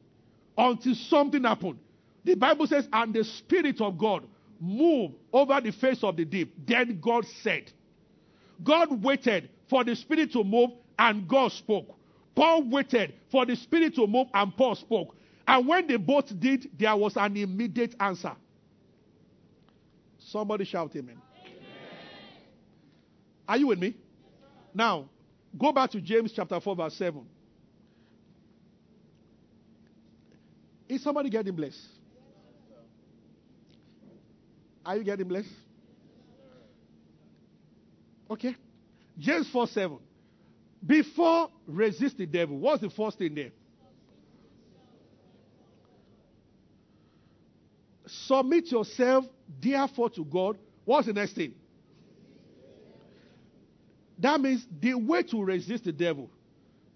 [0.59, 1.79] until something happened.
[2.25, 4.25] The Bible says, and the Spirit of God
[4.59, 6.53] moved over the face of the deep.
[6.67, 7.71] Then God said,
[8.65, 11.93] God waited for the Spirit to move, and God spoke.
[12.37, 15.17] Paul waited for the Spirit to move, and Paul spoke.
[15.49, 18.37] And when they both did, there was an immediate answer.
[20.19, 21.17] Somebody shout amen.
[21.41, 21.57] amen.
[23.49, 23.95] Are you with me?
[24.75, 25.09] Now,
[25.57, 27.25] go back to James chapter 4, verse 7.
[30.89, 31.79] Is somebody getting blessed?
[34.85, 35.49] Are you getting blessed?
[38.31, 38.55] Okay.
[39.19, 39.99] James 4 7.
[40.87, 43.51] Before resist the devil, what's the first thing there?
[48.07, 49.25] Submit yourself,
[49.61, 50.59] therefore, to God.
[50.85, 51.55] What's the next thing?
[54.19, 56.31] That means the way to resist the devil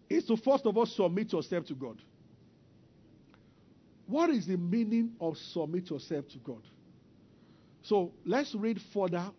[0.08, 2.00] is to first of all submit yourself to God.
[4.06, 6.62] What is the meaning of submit yourself to God?
[7.82, 9.30] So let's read further.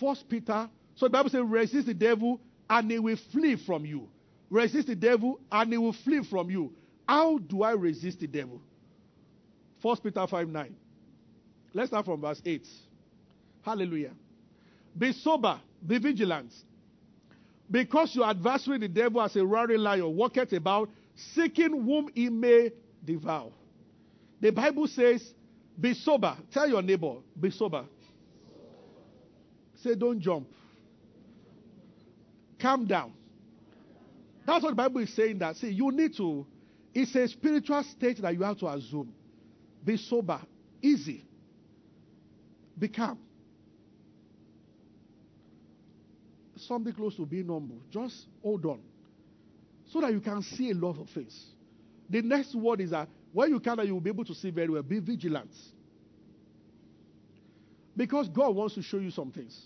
[0.00, 0.68] First Peter.
[0.94, 4.08] So the Bible says, resist the devil and he will flee from you.
[4.50, 6.72] Resist the devil and he will flee from you.
[7.06, 8.60] How do I resist the devil?
[9.82, 10.76] First Peter 5 9.
[11.74, 12.66] Let's start from verse 8.
[13.62, 14.12] Hallelujah.
[14.96, 16.52] Be sober, be vigilant.
[17.70, 22.72] Because your adversary, the devil, as a roaring lion, walketh about, seeking whom he may
[23.04, 23.50] devour.
[24.40, 25.34] The Bible says,
[25.78, 26.36] be sober.
[26.50, 27.84] Tell your neighbor, be sober.
[29.82, 30.48] Say, don't jump.
[32.60, 33.12] Calm down.
[34.46, 35.56] That's what the Bible is saying that.
[35.56, 36.46] See, you need to,
[36.94, 39.12] it's a spiritual state that you have to assume.
[39.84, 40.40] Be sober.
[40.82, 41.24] Easy.
[42.78, 43.18] Be calm.
[46.56, 47.78] Something close to being humble.
[47.90, 48.80] Just hold on.
[49.90, 51.46] So that you can see a lot of things.
[52.10, 54.68] The next word is that when you can, you will be able to see very
[54.68, 54.82] well.
[54.82, 55.50] Be vigilant.
[57.96, 59.60] Because God wants to show you some things.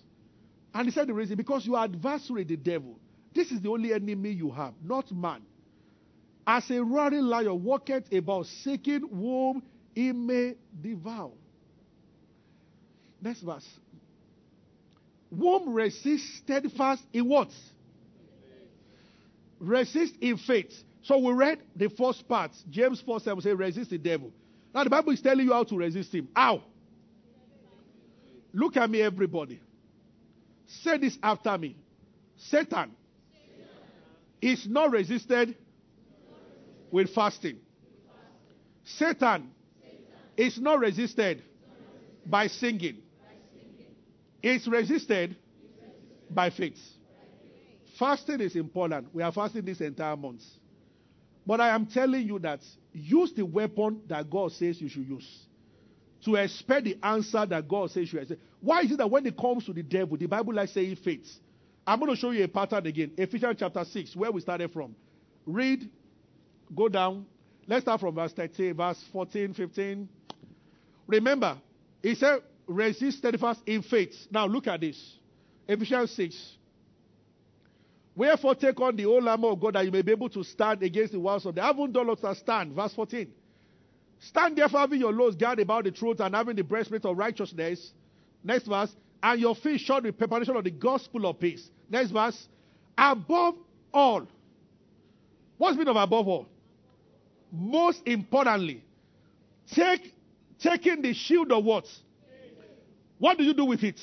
[0.74, 2.98] And he said the reason, because your adversary, the devil,
[3.34, 5.42] this is the only enemy you have, not man.
[6.46, 9.62] As a roaring lion walketh about, seeking whom
[9.94, 11.32] he may devour.
[13.20, 13.68] Next verse.
[15.30, 17.48] Whom resist steadfast in what?
[19.60, 20.72] Resist in faith.
[21.02, 22.50] So we read the first part.
[22.70, 24.32] James 4 7 say, resist the devil.
[24.74, 26.28] Now the Bible is telling you how to resist him.
[26.34, 26.62] How?
[28.52, 29.60] Look at me, everybody.
[30.80, 31.76] Say this after me.
[32.36, 32.92] Satan
[34.40, 35.54] is not resisted
[36.90, 37.58] with fasting.
[38.84, 39.50] Satan
[40.36, 41.42] is not resisted
[42.26, 42.98] by singing.
[44.42, 45.36] It's resisted
[46.30, 46.78] by faith.
[47.98, 49.14] Fasting is important.
[49.14, 50.42] We are fasting this entire month.
[51.46, 52.60] But I am telling you that
[52.92, 55.46] use the weapon that God says you should use
[56.24, 58.40] to expect the answer that God says you should expect.
[58.62, 61.26] Why is it that when it comes to the devil, the Bible likes saying faith?
[61.86, 63.10] I'm going to show you a pattern again.
[63.18, 64.94] Ephesians chapter 6, where we started from.
[65.44, 65.90] Read,
[66.74, 67.26] go down.
[67.66, 70.08] Let's start from verse 13, verse 14, 15.
[71.08, 71.58] Remember,
[72.02, 74.14] he said, resist steadfast in faith.
[74.30, 75.16] Now look at this.
[75.66, 76.52] Ephesians 6,
[78.14, 80.82] Wherefore take on the whole armor of God that you may be able to stand
[80.82, 82.74] against the wiles of the having done to stand.
[82.74, 83.28] Verse 14.
[84.20, 87.92] Stand therefore having your loins guard about the truth and having the breastplate of righteousness.
[88.44, 88.90] Next verse.
[89.22, 91.70] And your feet shod with preparation of the gospel of peace.
[91.88, 92.48] Next verse.
[92.98, 93.54] Above
[93.92, 94.26] all.
[95.58, 96.48] What's mean of above all?
[97.52, 98.82] Most importantly,
[99.72, 100.14] take
[100.58, 101.86] taking the shield of what?
[103.18, 104.00] What do you do with it?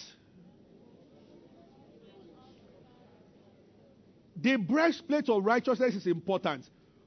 [4.42, 6.66] The breastplate of righteousness is important,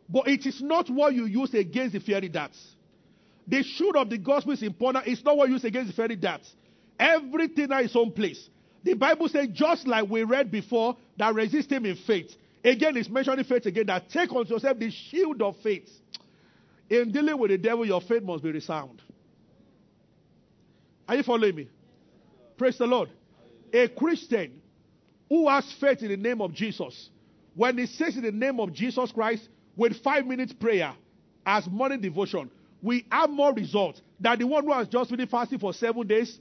[0.09, 2.76] but it is not what you use against the fiery darts.
[3.47, 5.07] The shield of the gospel is important.
[5.07, 6.55] It's not what you use against the fiery darts.
[7.03, 8.48] Everything has its own place.
[8.84, 12.30] The Bible says, just like we read before, that resist him in faith.
[12.64, 15.88] Again, it's mentioning faith again, that take unto yourself the shield of faith.
[16.88, 19.03] In dealing with the devil, your faith must be resound.
[21.09, 21.68] Are you following me?
[22.57, 23.09] Praise the Lord.
[23.72, 24.61] A Christian
[25.28, 27.11] who has faith in the name of Jesus,
[27.57, 30.94] when he says in the name of Jesus Christ with five minutes prayer
[31.44, 32.48] as morning devotion,
[32.80, 36.38] we have more results than the one who has just been fasting for seven days,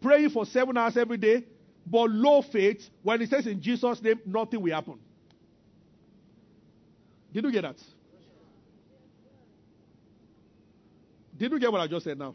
[0.00, 1.44] praying for seven hours every day,
[1.86, 2.88] but low faith.
[3.02, 4.98] When he says in Jesus' name, nothing will happen.
[7.32, 7.76] Did you get that?
[11.36, 12.34] Did you get what I just said now?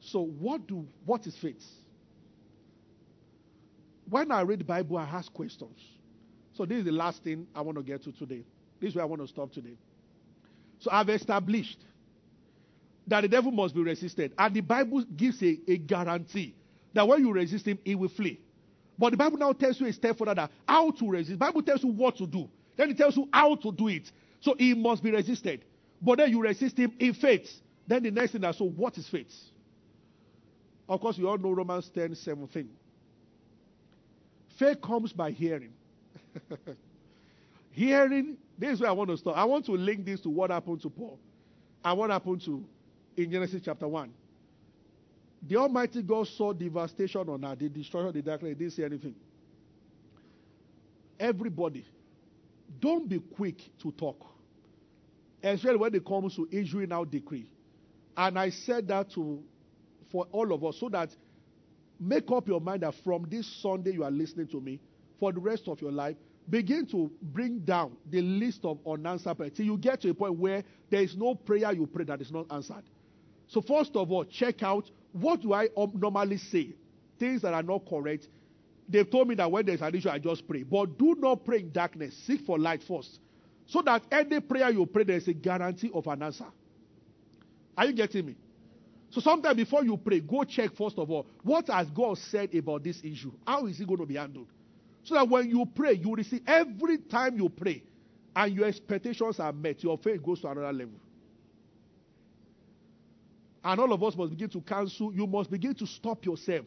[0.00, 1.62] So what do what is faith?
[4.08, 5.78] When I read the Bible, I ask questions.
[6.54, 8.44] So this is the last thing I want to get to today.
[8.80, 9.76] This is where I want to stop today.
[10.80, 11.78] So I've established
[13.06, 14.32] that the devil must be resisted.
[14.38, 16.54] And the Bible gives a, a guarantee
[16.94, 18.40] that when you resist him, he will flee.
[18.98, 21.38] But the Bible now tells you a step further that how to resist.
[21.38, 22.48] The Bible tells you what to do.
[22.76, 24.10] Then it tells you how to do it.
[24.40, 25.64] So he must be resisted.
[26.00, 27.50] But then you resist him in faith.
[27.86, 29.32] Then the next thing is so what is faith?
[30.88, 32.68] Of course, you all know Romans 10 17.
[34.58, 35.72] Faith comes by hearing.
[37.70, 39.36] hearing, this is where I want to stop.
[39.36, 41.18] I want to link this to what happened to Paul
[41.84, 42.64] and what happened to
[43.16, 44.12] in Genesis chapter 1.
[45.46, 49.14] The Almighty God saw devastation on earth, the destruction the darkness, he didn't see anything.
[51.20, 51.86] Everybody,
[52.80, 54.24] don't be quick to talk,
[55.42, 57.50] especially when it comes to issuing out decree.
[58.16, 59.42] And I said that to
[60.10, 61.10] for all of us so that
[61.98, 64.80] make up your mind that from this Sunday you are listening to me
[65.18, 66.16] for the rest of your life,
[66.48, 70.36] begin to bring down the list of unanswered prayers till you get to a point
[70.36, 72.84] where there is no prayer you pray that is not answered.
[73.48, 76.74] So, first of all, check out what do I um, normally say?
[77.18, 78.28] Things that are not correct.
[78.88, 80.62] They've told me that when there's an issue, I just pray.
[80.62, 82.16] But do not pray in darkness.
[82.26, 83.20] Seek for light first.
[83.66, 86.46] So that any prayer you pray, there's a guarantee of an answer.
[87.76, 88.36] Are you getting me?
[89.10, 92.82] So sometimes before you pray, go check first of all, what has God said about
[92.82, 93.32] this issue?
[93.46, 94.48] How is it going to be handled?
[95.04, 97.84] So that when you pray, you receive every time you pray
[98.34, 100.98] and your expectations are met, your faith goes to another level.
[103.64, 105.12] And all of us must begin to cancel.
[105.14, 106.66] You must begin to stop yourself.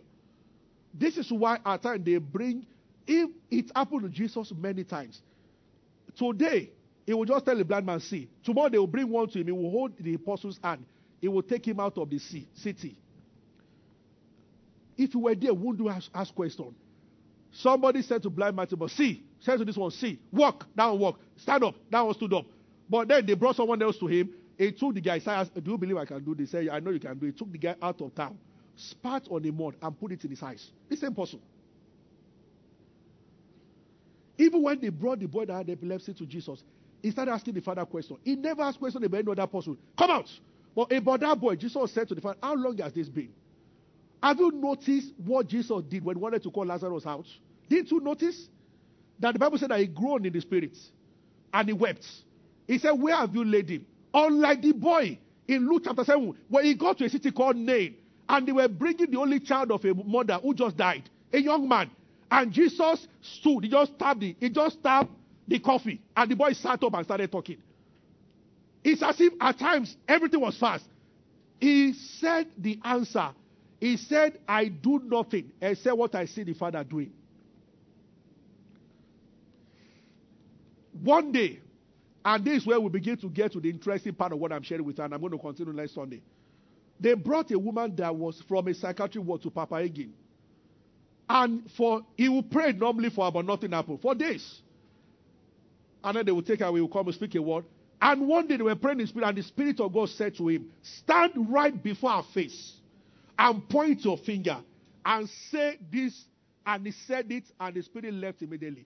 [0.93, 2.65] This is why at times they bring,
[3.05, 5.21] if it happened to Jesus many times.
[6.17, 6.71] Today,
[7.05, 8.27] he will just tell the blind man, see.
[8.43, 9.45] Tomorrow they will bring one to him.
[9.45, 10.83] He will hold the apostle's hand.
[11.21, 12.97] He will take him out of the sea, city.
[14.97, 16.73] If you were there, wouldn't you ask, ask question?
[17.51, 21.19] Somebody said to blind Matthew, but see, said to this one, see, walk, down, walk,
[21.37, 22.45] stand up, one stood up.
[22.89, 24.31] But then they brought someone else to him.
[24.57, 26.53] He took the guy, said, Do you believe I can do this?
[26.55, 27.33] I know you can do it.
[27.33, 28.37] He took the guy out of town,
[28.75, 30.71] spat on the mud, and put it in his eyes.
[30.89, 31.39] The same person.
[34.37, 36.63] Even when they brought the boy that had epilepsy to Jesus,
[37.01, 38.17] he started asking the father question.
[38.23, 39.77] He never asked question about any other person.
[39.97, 40.29] Come out.
[40.75, 43.29] But about that boy, Jesus said to the father, How long has this been?
[44.21, 47.25] Have you noticed what Jesus did when he wanted to call Lazarus out?
[47.69, 48.49] Didn't you notice?
[49.19, 50.77] That the Bible said that he groaned in the spirit
[51.53, 52.05] and he wept.
[52.67, 53.85] He said, Where have you laid him?
[54.17, 57.95] Unlike the boy in Luke chapter 7, when he got to a city called Nain,
[58.27, 61.69] and they were bringing the only child of a mother who just died, a young
[61.69, 61.91] man.
[62.31, 65.11] And Jesus stood, he just tapped the, he just tapped
[65.47, 67.57] the coffee, and the boy sat up and started talking.
[68.83, 70.85] It's as if at times everything was fast.
[71.59, 73.29] He said the answer.
[73.79, 77.11] He said, I do nothing except what I see the Father doing.
[81.03, 81.59] One day,
[82.27, 84.61] and this is where we begin to get to the interesting part of what I'm
[84.61, 86.21] sharing with you, and I'm going to continue next Sunday.
[86.99, 90.09] They brought a woman that was from a psychiatric ward to Papa Hagin.
[91.29, 94.01] And for he will pray normally for her, but nothing happened.
[94.01, 94.61] For days.
[96.03, 97.63] And then they will take her away, will come and speak a word.
[98.01, 100.49] And one day they were praying in spirit, and the Spirit of God said to
[100.49, 102.73] him, Stand right before our face
[103.39, 104.57] and point your finger
[105.05, 106.25] and say this.
[106.65, 108.85] And he said it, and the Spirit left immediately.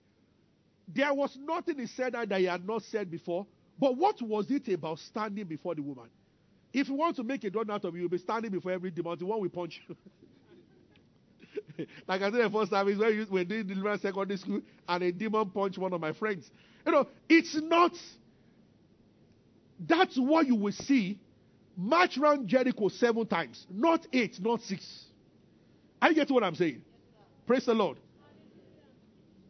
[0.88, 3.46] There was nothing he said that he had not said before.
[3.78, 6.08] But what was it about standing before the woman?
[6.72, 8.90] If you want to make a don out of you, you'll be standing before every
[8.90, 9.18] demon.
[9.18, 9.96] The one will punch you.
[12.08, 15.02] like I said the first time, is when we were doing deliverance secondary school and
[15.02, 16.50] a demon punched one of my friends.
[16.86, 17.92] You know, it's not.
[19.80, 21.18] That's what you will see.
[21.76, 25.04] March around Jericho seven times, not eight, not six.
[26.00, 26.82] I get getting what I'm saying?
[27.46, 27.96] Praise the Lord.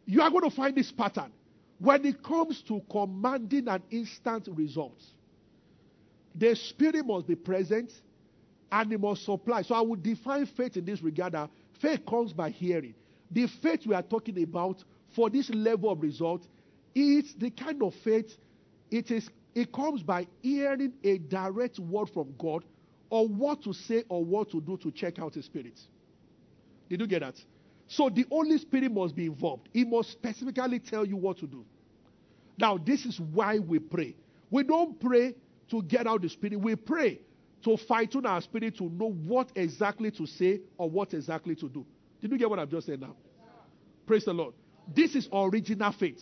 [0.05, 1.31] You are going to find this pattern.
[1.79, 5.01] When it comes to commanding an instant result,
[6.35, 7.91] the Spirit must be present
[8.71, 9.61] and it must supply.
[9.61, 11.49] So I would define faith in this regard that
[11.81, 12.95] faith comes by hearing.
[13.31, 14.83] The faith we are talking about
[15.15, 16.47] for this level of result
[16.95, 18.35] is the kind of faith
[18.91, 22.63] it is it comes by hearing a direct word from God
[23.09, 25.79] or what to say or what to do to check out his spirit.
[26.89, 27.35] Did you get that?
[27.95, 29.69] So the Holy Spirit must be involved.
[29.71, 31.63] He must specifically tell you what to do.
[32.57, 34.15] Now, this is why we pray.
[34.49, 35.35] We don't pray
[35.69, 36.59] to get out the spirit.
[36.59, 37.21] We pray
[37.63, 41.69] to fine tune our spirit to know what exactly to say or what exactly to
[41.69, 41.85] do.
[42.19, 43.15] Did you get what I've just said now?
[44.07, 44.55] Praise the Lord.
[44.93, 46.21] This is original faith.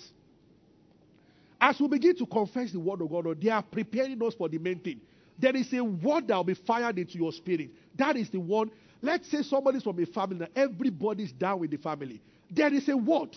[1.60, 4.58] As we begin to confess the word of God, they are preparing us for the
[4.58, 5.00] main thing.
[5.40, 7.70] There is a word that will be fired into your spirit.
[7.96, 8.72] That is the one.
[9.02, 12.22] Let's say somebody's from a family that everybody's down with the family.
[12.50, 13.36] There is a word.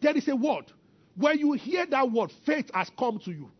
[0.00, 0.66] There is a word.
[1.16, 3.50] When you hear that word, faith has come to you.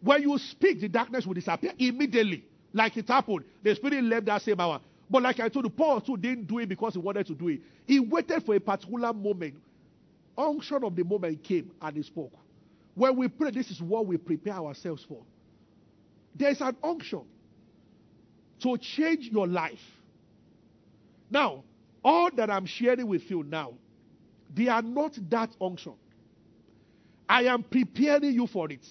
[0.00, 3.44] When you speak, the darkness will disappear immediately, like it happened.
[3.62, 4.80] The spirit left that same hour.
[5.10, 7.48] But like I told you, Paul too didn't do it because he wanted to do
[7.48, 7.60] it.
[7.86, 9.54] He waited for a particular moment.
[10.36, 12.32] Unction of the moment came and he spoke.
[12.94, 15.22] When we pray, this is what we prepare ourselves for.
[16.34, 17.22] There's an unction
[18.60, 19.78] to change your life.
[21.30, 21.64] Now,
[22.04, 23.74] all that I'm sharing with you now,
[24.54, 25.94] they are not that unction.
[27.28, 28.86] I am preparing you for it.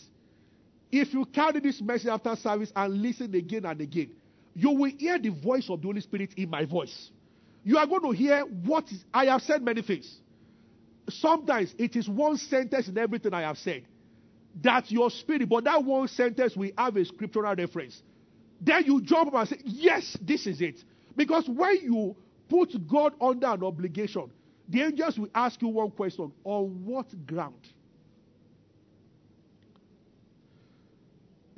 [0.91, 4.11] If you carry this message after service and listen again and again,
[4.53, 7.11] you will hear the voice of the Holy Spirit in my voice.
[7.63, 10.19] You are going to hear what is, I have said many things.
[11.09, 13.83] Sometimes it is one sentence in everything I have said.
[14.63, 18.01] That your spirit, but that one sentence will have a scriptural reference.
[18.61, 20.83] Then you jump up and say, Yes, this is it.
[21.15, 22.15] Because when you
[22.49, 24.31] put God under an obligation,
[24.67, 27.67] the angels will ask you one question on what ground?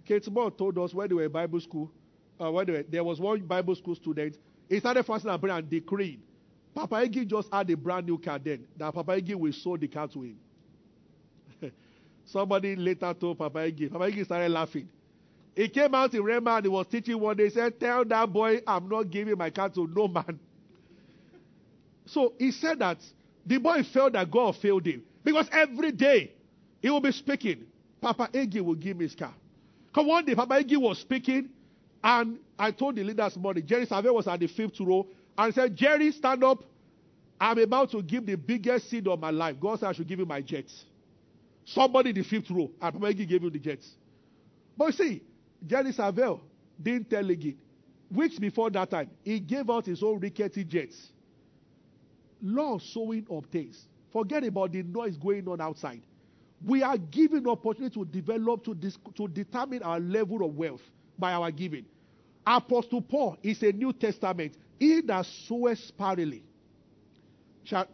[0.06, 1.92] Kate Moore told us when they were in Bible school,
[2.42, 4.38] uh, when were, there was one Bible school student,
[4.68, 6.22] he started fasting and praying and decreeing.
[6.74, 9.88] Papa Hagin just had a brand new car then, that Papa Hagin will sow the
[9.88, 10.38] car to him.
[12.26, 13.92] Somebody later told Papa Hagin.
[13.92, 14.88] Papa Hagin started laughing.
[15.56, 17.46] He came out in Rhema and he was teaching one day.
[17.46, 20.40] He said, Tell that boy I'm not giving my car to no man.
[22.12, 22.98] So he said that
[23.46, 25.04] the boy felt that God failed him.
[25.24, 26.32] Because every day
[26.82, 27.66] he will be speaking.
[28.02, 29.34] Papa Hagin will give me his car.
[29.88, 31.50] Because one day Papa Hagin was speaking,
[32.04, 35.06] and I told the leaders morning, Jerry Savelle was at the fifth row,
[35.38, 36.64] and said, Jerry, stand up.
[37.40, 39.56] I'm about to give the biggest seed of my life.
[39.60, 40.86] God said I should give you my jets.
[41.66, 43.90] Somebody in the fifth row, and Papa Hagin gave you the jets.
[44.78, 45.22] But you see,
[45.66, 46.40] Jerry Savelle
[46.82, 47.56] didn't tell Hagin.
[48.12, 50.96] Weeks before that time, he gave out his own rickety jets.
[52.42, 53.86] Law of sowing obtains.
[54.12, 56.02] Forget about the noise going on outside.
[56.66, 58.76] We are given opportunity to develop, to,
[59.16, 60.82] to determine our level of wealth
[61.18, 61.86] by our giving.
[62.46, 64.58] Apostle Paul is a New Testament.
[64.80, 66.44] He that soweth sparingly,
[67.64, 67.86] shall,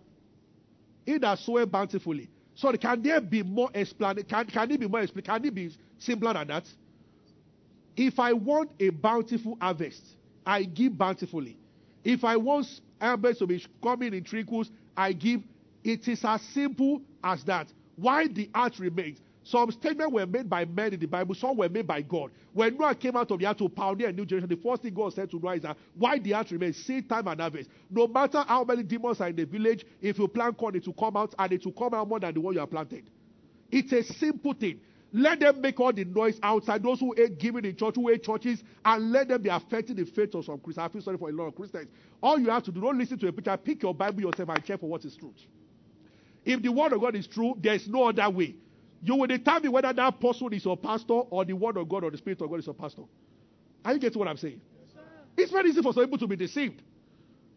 [1.05, 2.29] he that soweth bountifully.
[2.55, 4.27] Sorry, can there be more explanation?
[4.29, 5.33] Can, can it be more explanation?
[5.33, 6.65] Can it be simpler than that?
[7.97, 10.01] If I want a bountiful harvest,
[10.45, 11.57] I give bountifully.
[12.03, 12.67] If I want
[12.99, 15.41] harvest to be coming in trickles, I give.
[15.83, 17.67] It is as simple as that.
[17.95, 19.19] Why the earth remains.
[19.43, 22.31] Some statements were made by men in the Bible, some were made by God.
[22.51, 24.93] When Noah came out of the earth to pioneer a new generation, the first thing
[24.95, 27.69] God said to Noah is that why the earth remains, seed time and harvest.
[27.91, 30.93] No matter how many demons are in the village, if you plant corn, it will
[30.95, 33.07] come out and it will come out more than the one you have planted.
[33.71, 34.79] It's a simple thing.
[35.13, 36.83] Let them make all the noise outside.
[36.83, 40.05] Those who hate giving in church, who hate churches, and let them be affecting the
[40.05, 40.89] faith of some Christians.
[40.89, 41.87] I feel sorry for a lot of Christians.
[42.22, 43.55] All you have to do, don't listen to a preacher.
[43.57, 45.45] Pick your Bible yourself and check for what is truth.
[46.45, 48.55] If the word of God is true, there is no other way.
[49.01, 52.11] You will determine whether that person is your pastor or the word of God or
[52.11, 53.03] the spirit of God is your pastor.
[53.84, 54.61] Are you getting what I'm saying?
[54.76, 55.03] Yes,
[55.38, 56.82] it's very easy for some people to be deceived.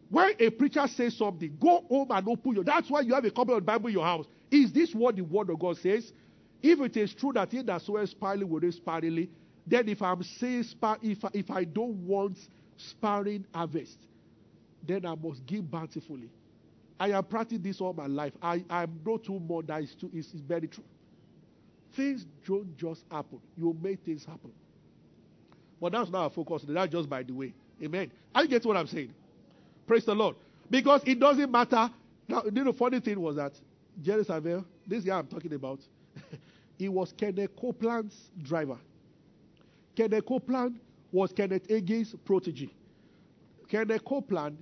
[0.09, 2.63] When a preacher says something, go home and open your.
[2.63, 4.27] That's why you have a copy of the Bible in your house.
[4.51, 6.13] Is this what the word of God says?
[6.63, 9.31] If it is true that he that swears sparingly will reap sparingly,
[9.67, 12.39] then if I'm saying spar, if if I don't want
[12.77, 13.99] sparing harvest,
[14.85, 16.29] then I must give bountifully.
[16.99, 18.33] I have practiced this all my life.
[18.41, 20.83] I, I'm not too more that is, too, is, is very true.
[21.95, 23.39] Things don't just happen.
[23.57, 24.51] You make things happen.
[25.79, 26.65] But that's not our focus.
[26.67, 27.53] That's just by the way.
[27.81, 28.11] Amen.
[28.35, 29.13] I get what I'm saying.
[29.87, 30.35] Praise the Lord.
[30.69, 31.89] Because it doesn't matter.
[32.27, 33.53] Now, you know, the funny thing was that
[34.01, 35.79] Jerry Savelle, this guy I'm talking about,
[36.77, 38.77] he was Kenneth Copeland's driver.
[39.95, 40.79] Kenneth Copeland
[41.11, 42.69] was Kenneth Hagin's protege.
[43.67, 44.57] Kenneth Copeland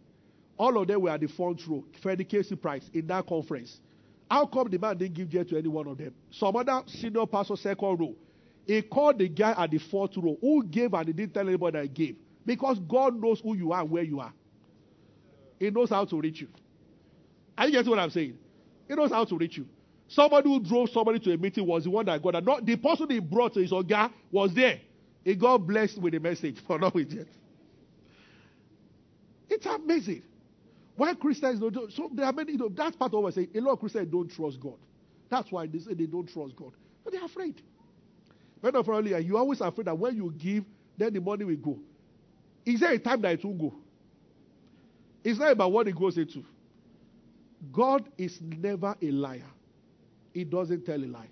[0.58, 3.80] All of them were at the front row, Freddie Casey Price, in that conference.
[4.30, 6.14] How come the man didn't give jet to any one of them?
[6.32, 8.16] Some other senior pastor, second row.
[8.66, 11.78] He called the guy at the fourth row who gave and he didn't tell anybody
[11.78, 12.16] that he gave.
[12.46, 14.34] Because God knows who you are and where you are.
[15.60, 16.50] He knows how to reach you.
[17.58, 18.38] Are you getting what I'm saying?
[18.88, 19.68] He knows how to reach you.
[20.08, 22.46] Somebody who drove somebody to a meeting was the one that got that.
[22.46, 24.80] Not the person he brought to his guy was there.
[25.24, 27.28] He got blessed with a message, but not with it.
[29.50, 30.24] It's amazing.
[30.98, 33.44] Why Christians don't do so there are many you know, that's part of what I
[33.44, 33.50] say.
[33.56, 34.78] A lot of Christians don't trust God.
[35.30, 36.72] That's why they say they don't trust God.
[37.04, 37.62] But they're afraid.
[38.62, 40.66] But of earlier, you're always afraid that when you give,
[40.98, 41.78] then the money will go.
[42.66, 43.76] Is there a time that it will go?
[45.24, 46.44] It's not about what it goes into.
[47.72, 49.52] God is never a liar.
[50.34, 51.30] He doesn't tell a lie.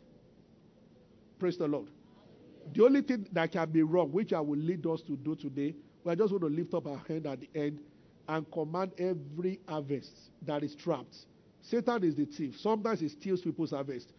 [1.40, 1.88] Praise the Lord.
[2.72, 5.74] The only thing that can be wrong, which I will lead us to do today,
[6.04, 7.80] we are just going to lift up our hand at the end
[8.28, 10.12] and command every harvest
[10.44, 11.16] that is trapped.
[11.62, 12.60] Satan is the thief.
[12.60, 14.12] Sometimes he steals people's harvest.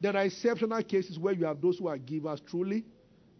[0.00, 2.84] There are exceptional cases where you have those who are givers truly,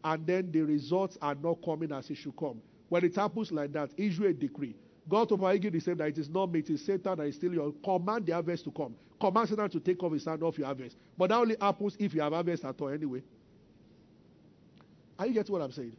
[0.04, 2.60] and then the results are not coming as it should come.
[2.88, 4.76] When it happens like that, issue a decree.
[5.08, 7.36] God to Again, he said that it is not me, it is Satan that is
[7.36, 8.94] stealing your command the harvest to come.
[9.20, 10.96] Command Satan to take off his hand off your harvest.
[11.16, 13.22] But that only happens if you have harvest at all anyway.
[15.18, 15.96] Are you getting what I'm saying?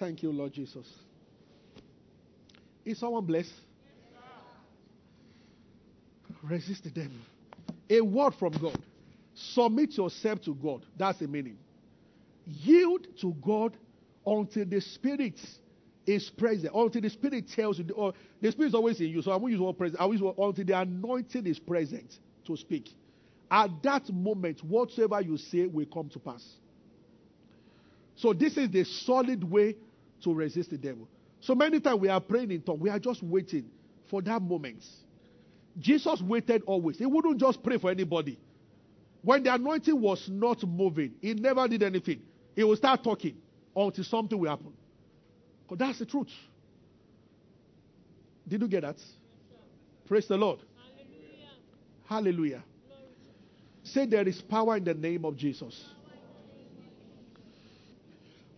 [0.00, 0.86] Thank you, Lord Jesus.
[2.86, 3.52] Is someone blessed?
[6.42, 7.18] Resist the devil.
[7.90, 8.78] A word from God.
[9.34, 10.86] Submit yourself to God.
[10.96, 11.58] That's the meaning.
[12.46, 13.76] Yield to God
[14.26, 15.38] until the Spirit
[16.06, 16.74] is present.
[16.74, 17.84] Until the Spirit tells you.
[17.94, 19.20] Or the Spirit is always in you.
[19.20, 20.00] So I won't use one present.
[20.00, 22.88] I will use one, until the anointing is present to speak.
[23.50, 26.42] At that moment, whatsoever you say will come to pass.
[28.16, 29.76] So this is the solid way
[30.22, 31.08] to resist the devil.
[31.40, 32.80] So many times we are praying in tongues.
[32.80, 33.70] We are just waiting
[34.10, 34.84] for that moment.
[35.78, 36.98] Jesus waited always.
[36.98, 38.38] He wouldn't just pray for anybody.
[39.22, 42.22] When the anointing was not moving, he never did anything.
[42.54, 43.36] He would start talking
[43.74, 44.72] until something will happen.
[45.62, 46.30] Because that's the truth.
[48.46, 48.96] Did you get that?
[50.06, 50.58] Praise the Lord.
[52.08, 52.62] Hallelujah.
[52.62, 52.64] Hallelujah.
[53.84, 55.84] Say there is power in the name of Jesus.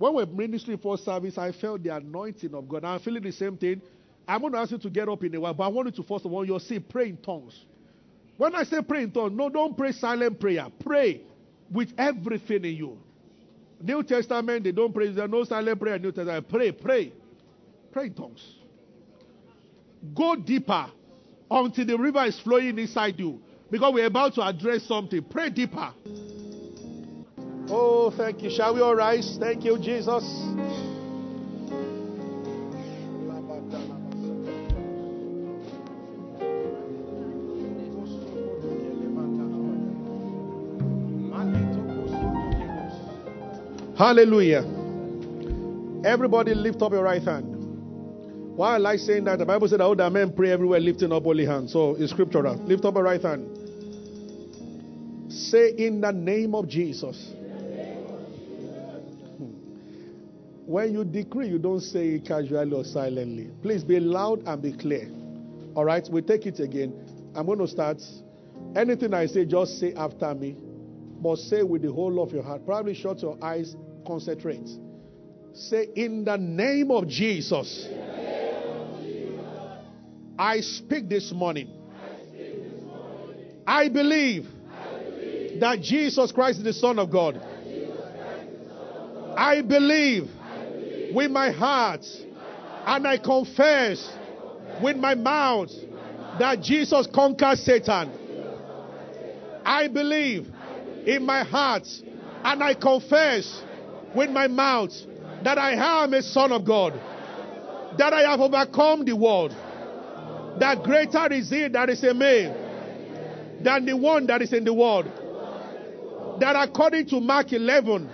[0.03, 2.85] When we're ministering for service, I felt the anointing of God.
[2.85, 3.81] I'm feeling the same thing.
[4.27, 6.03] I'm going to ask you to get up in a while, but I want you
[6.03, 7.65] to first of all, you'll see pray in tongues.
[8.37, 10.67] When I say pray in tongues, no, don't pray silent prayer.
[10.81, 11.21] Pray
[11.71, 12.99] with everything in you.
[13.81, 15.13] New Testament, they don't pray.
[15.13, 15.95] There's no silent prayer.
[15.95, 17.13] In New Testament, pray, pray,
[17.93, 18.57] pray in tongues.
[20.17, 20.87] Go deeper
[21.49, 23.41] until the river is flowing inside you,
[23.71, 25.23] because we're about to address something.
[25.23, 25.95] Pray deeper.
[28.05, 28.51] Oh, thank you.
[28.51, 29.37] Shall we all rise?
[29.39, 30.25] Thank you, Jesus.
[43.97, 44.65] Hallelujah.
[46.05, 48.57] Everybody lift up your right hand.
[48.57, 49.39] Why I like saying that?
[49.39, 51.73] The Bible said that all the men pray everywhere lifting up holy hands.
[51.73, 52.57] So it's scriptural.
[52.65, 53.47] Lift up your right hand.
[55.33, 57.35] Say in the name of Jesus.
[60.73, 63.51] When you decree, you don't say it casually or silently.
[63.61, 65.07] Please be loud and be clear.
[65.75, 66.95] All right, we take it again.
[67.35, 67.99] I'm going to start.
[68.75, 70.57] Anything I say, just say after me,
[71.21, 72.65] but say with the whole of your heart.
[72.65, 74.67] Probably shut your eyes Concentrate.
[75.53, 77.87] Say, in the name of Jesus,
[80.39, 81.69] I speak this morning.
[83.67, 84.49] I believe
[85.61, 87.39] that Jesus Christ is the Son of God.
[89.37, 90.31] I believe
[91.15, 92.05] with my heart
[92.87, 94.13] and I confess
[94.83, 95.71] with my mouth
[96.39, 98.11] that Jesus conquered Satan.
[99.65, 100.49] I believe
[101.07, 101.87] in my heart
[102.45, 103.63] and I confess
[104.15, 104.93] with my mouth
[105.45, 106.95] that I am a son of God,
[107.99, 109.55] that I have overcome the world,
[110.59, 112.53] that greater is he that is in me
[113.63, 115.07] than the one that is in the world.
[116.41, 118.09] That according to Mark 11,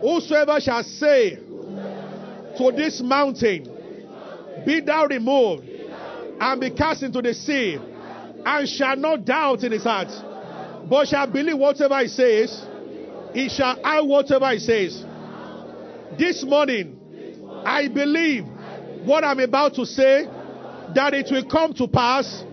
[0.00, 1.38] whosoever shall say
[2.58, 3.68] to this mountain,
[4.66, 5.68] Be thou removed
[6.40, 7.78] and be cast into the sea,
[8.44, 10.08] and shall not doubt in his heart,
[10.88, 12.66] but shall believe whatever he says,
[13.32, 15.04] he shall have whatever he says.
[16.18, 16.98] This morning,
[17.64, 18.44] I believe
[19.04, 20.24] what I'm about to say
[20.94, 22.44] that it will come to pass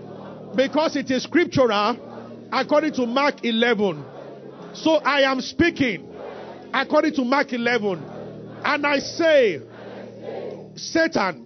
[0.56, 4.04] because it is scriptural according to Mark 11.
[4.74, 6.08] So I am speaking
[6.74, 8.04] according to Mark 11.
[8.64, 9.62] And I say,
[10.76, 11.46] Satan,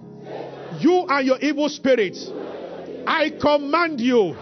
[0.80, 2.18] you and your evil spirit,
[3.08, 4.36] I command you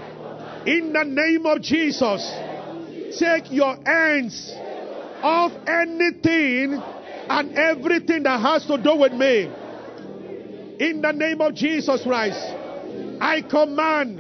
[0.66, 2.30] in the name of Jesus,
[3.18, 4.54] take your hands
[5.24, 6.74] off anything
[7.30, 9.50] and everything that has to do with me.
[10.80, 12.40] In the name of Jesus Christ,
[13.20, 14.20] I command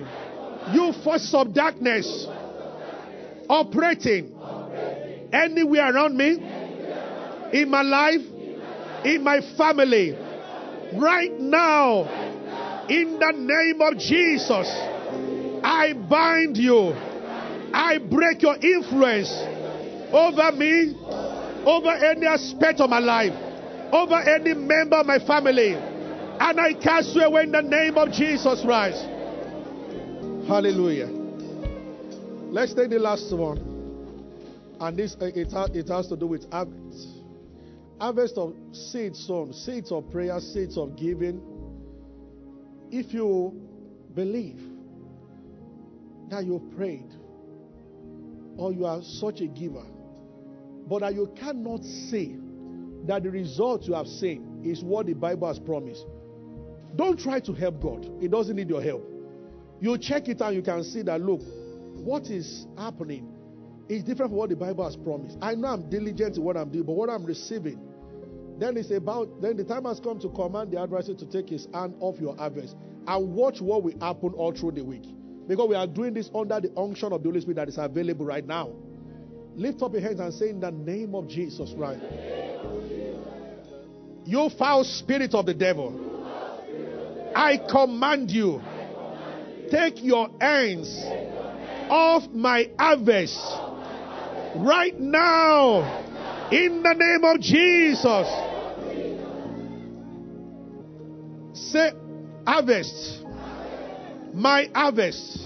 [0.73, 2.27] you force of darkness
[3.49, 4.33] operating
[5.31, 6.37] anywhere around me,
[7.53, 8.21] in my life,
[9.05, 10.17] in my family,
[10.95, 14.67] right now, in the name of Jesus,
[15.63, 16.93] I bind you.
[17.73, 19.29] I break your influence
[20.13, 20.95] over me,
[21.65, 23.33] over any aspect of my life,
[23.91, 25.73] over any member of my family.
[25.73, 29.03] And I cast you away in the name of Jesus Christ.
[30.47, 31.07] Hallelujah.
[32.51, 33.75] Let's take the last one.
[34.79, 37.16] And this it, it has to do with harvest.
[37.99, 41.41] Harvest of seeds sown, seeds of prayer, seeds of giving.
[42.91, 43.59] If you
[44.13, 44.61] believe
[46.29, 47.11] that you've prayed
[48.57, 49.85] or you are such a giver,
[50.87, 52.35] but that you cannot say
[53.05, 56.05] that the result you have seen is what the Bible has promised,
[56.95, 58.09] don't try to help God.
[58.19, 59.03] He doesn't need your help.
[59.79, 61.41] You check it and you can see that, look,
[61.95, 63.33] what is happening
[63.89, 65.37] is different from what the Bible has promised.
[65.41, 67.79] I know I'm diligent in what I'm doing, but what I'm receiving,
[68.59, 71.67] then it's about, then the time has come to command the adversary to take his
[71.73, 75.03] hand off your harvest and watch what will happen all through the week.
[75.47, 78.25] Because we are doing this under the unction of the Holy Spirit that is available
[78.25, 78.71] right now.
[79.55, 82.01] Lift up your hands and say, In the name of Jesus Christ.
[84.25, 86.03] You foul spirit of the devil.
[87.35, 88.61] I command you,
[89.69, 91.03] take your hands
[91.89, 93.39] off my harvest
[94.57, 96.06] right now
[96.51, 98.27] in the name of Jesus.
[101.71, 101.91] Say,
[102.45, 103.23] harvest,
[104.33, 105.39] my harvest,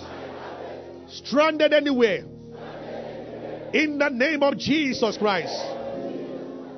[1.10, 2.26] stranded anywhere
[3.74, 5.56] in the name of Jesus Christ.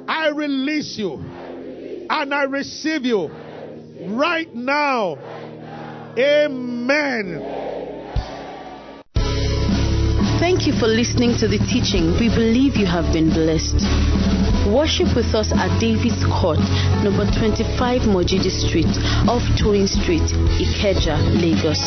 [0.08, 3.30] I release you and I receive you
[4.10, 5.18] right now.
[6.18, 7.63] Amen.
[10.40, 12.18] Thank you for listening to the teaching.
[12.20, 13.86] We believe you have been blessed.
[14.66, 16.58] Worship with us at David's Court,
[17.06, 18.90] number 25 Mojidi Street,
[19.30, 20.26] off Toyin Street,
[20.58, 21.80] Ikeja, Lagos.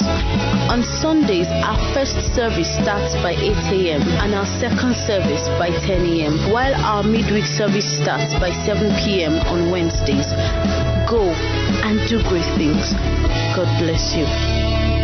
[0.70, 4.02] On Sundays, our first service starts by 8 a.m.
[4.22, 9.34] and our second service by 10 a.m., while our midweek service starts by 7 p.m.
[9.50, 10.30] on Wednesdays.
[11.10, 11.34] Go
[11.82, 12.94] and do great things.
[13.56, 14.95] God bless you.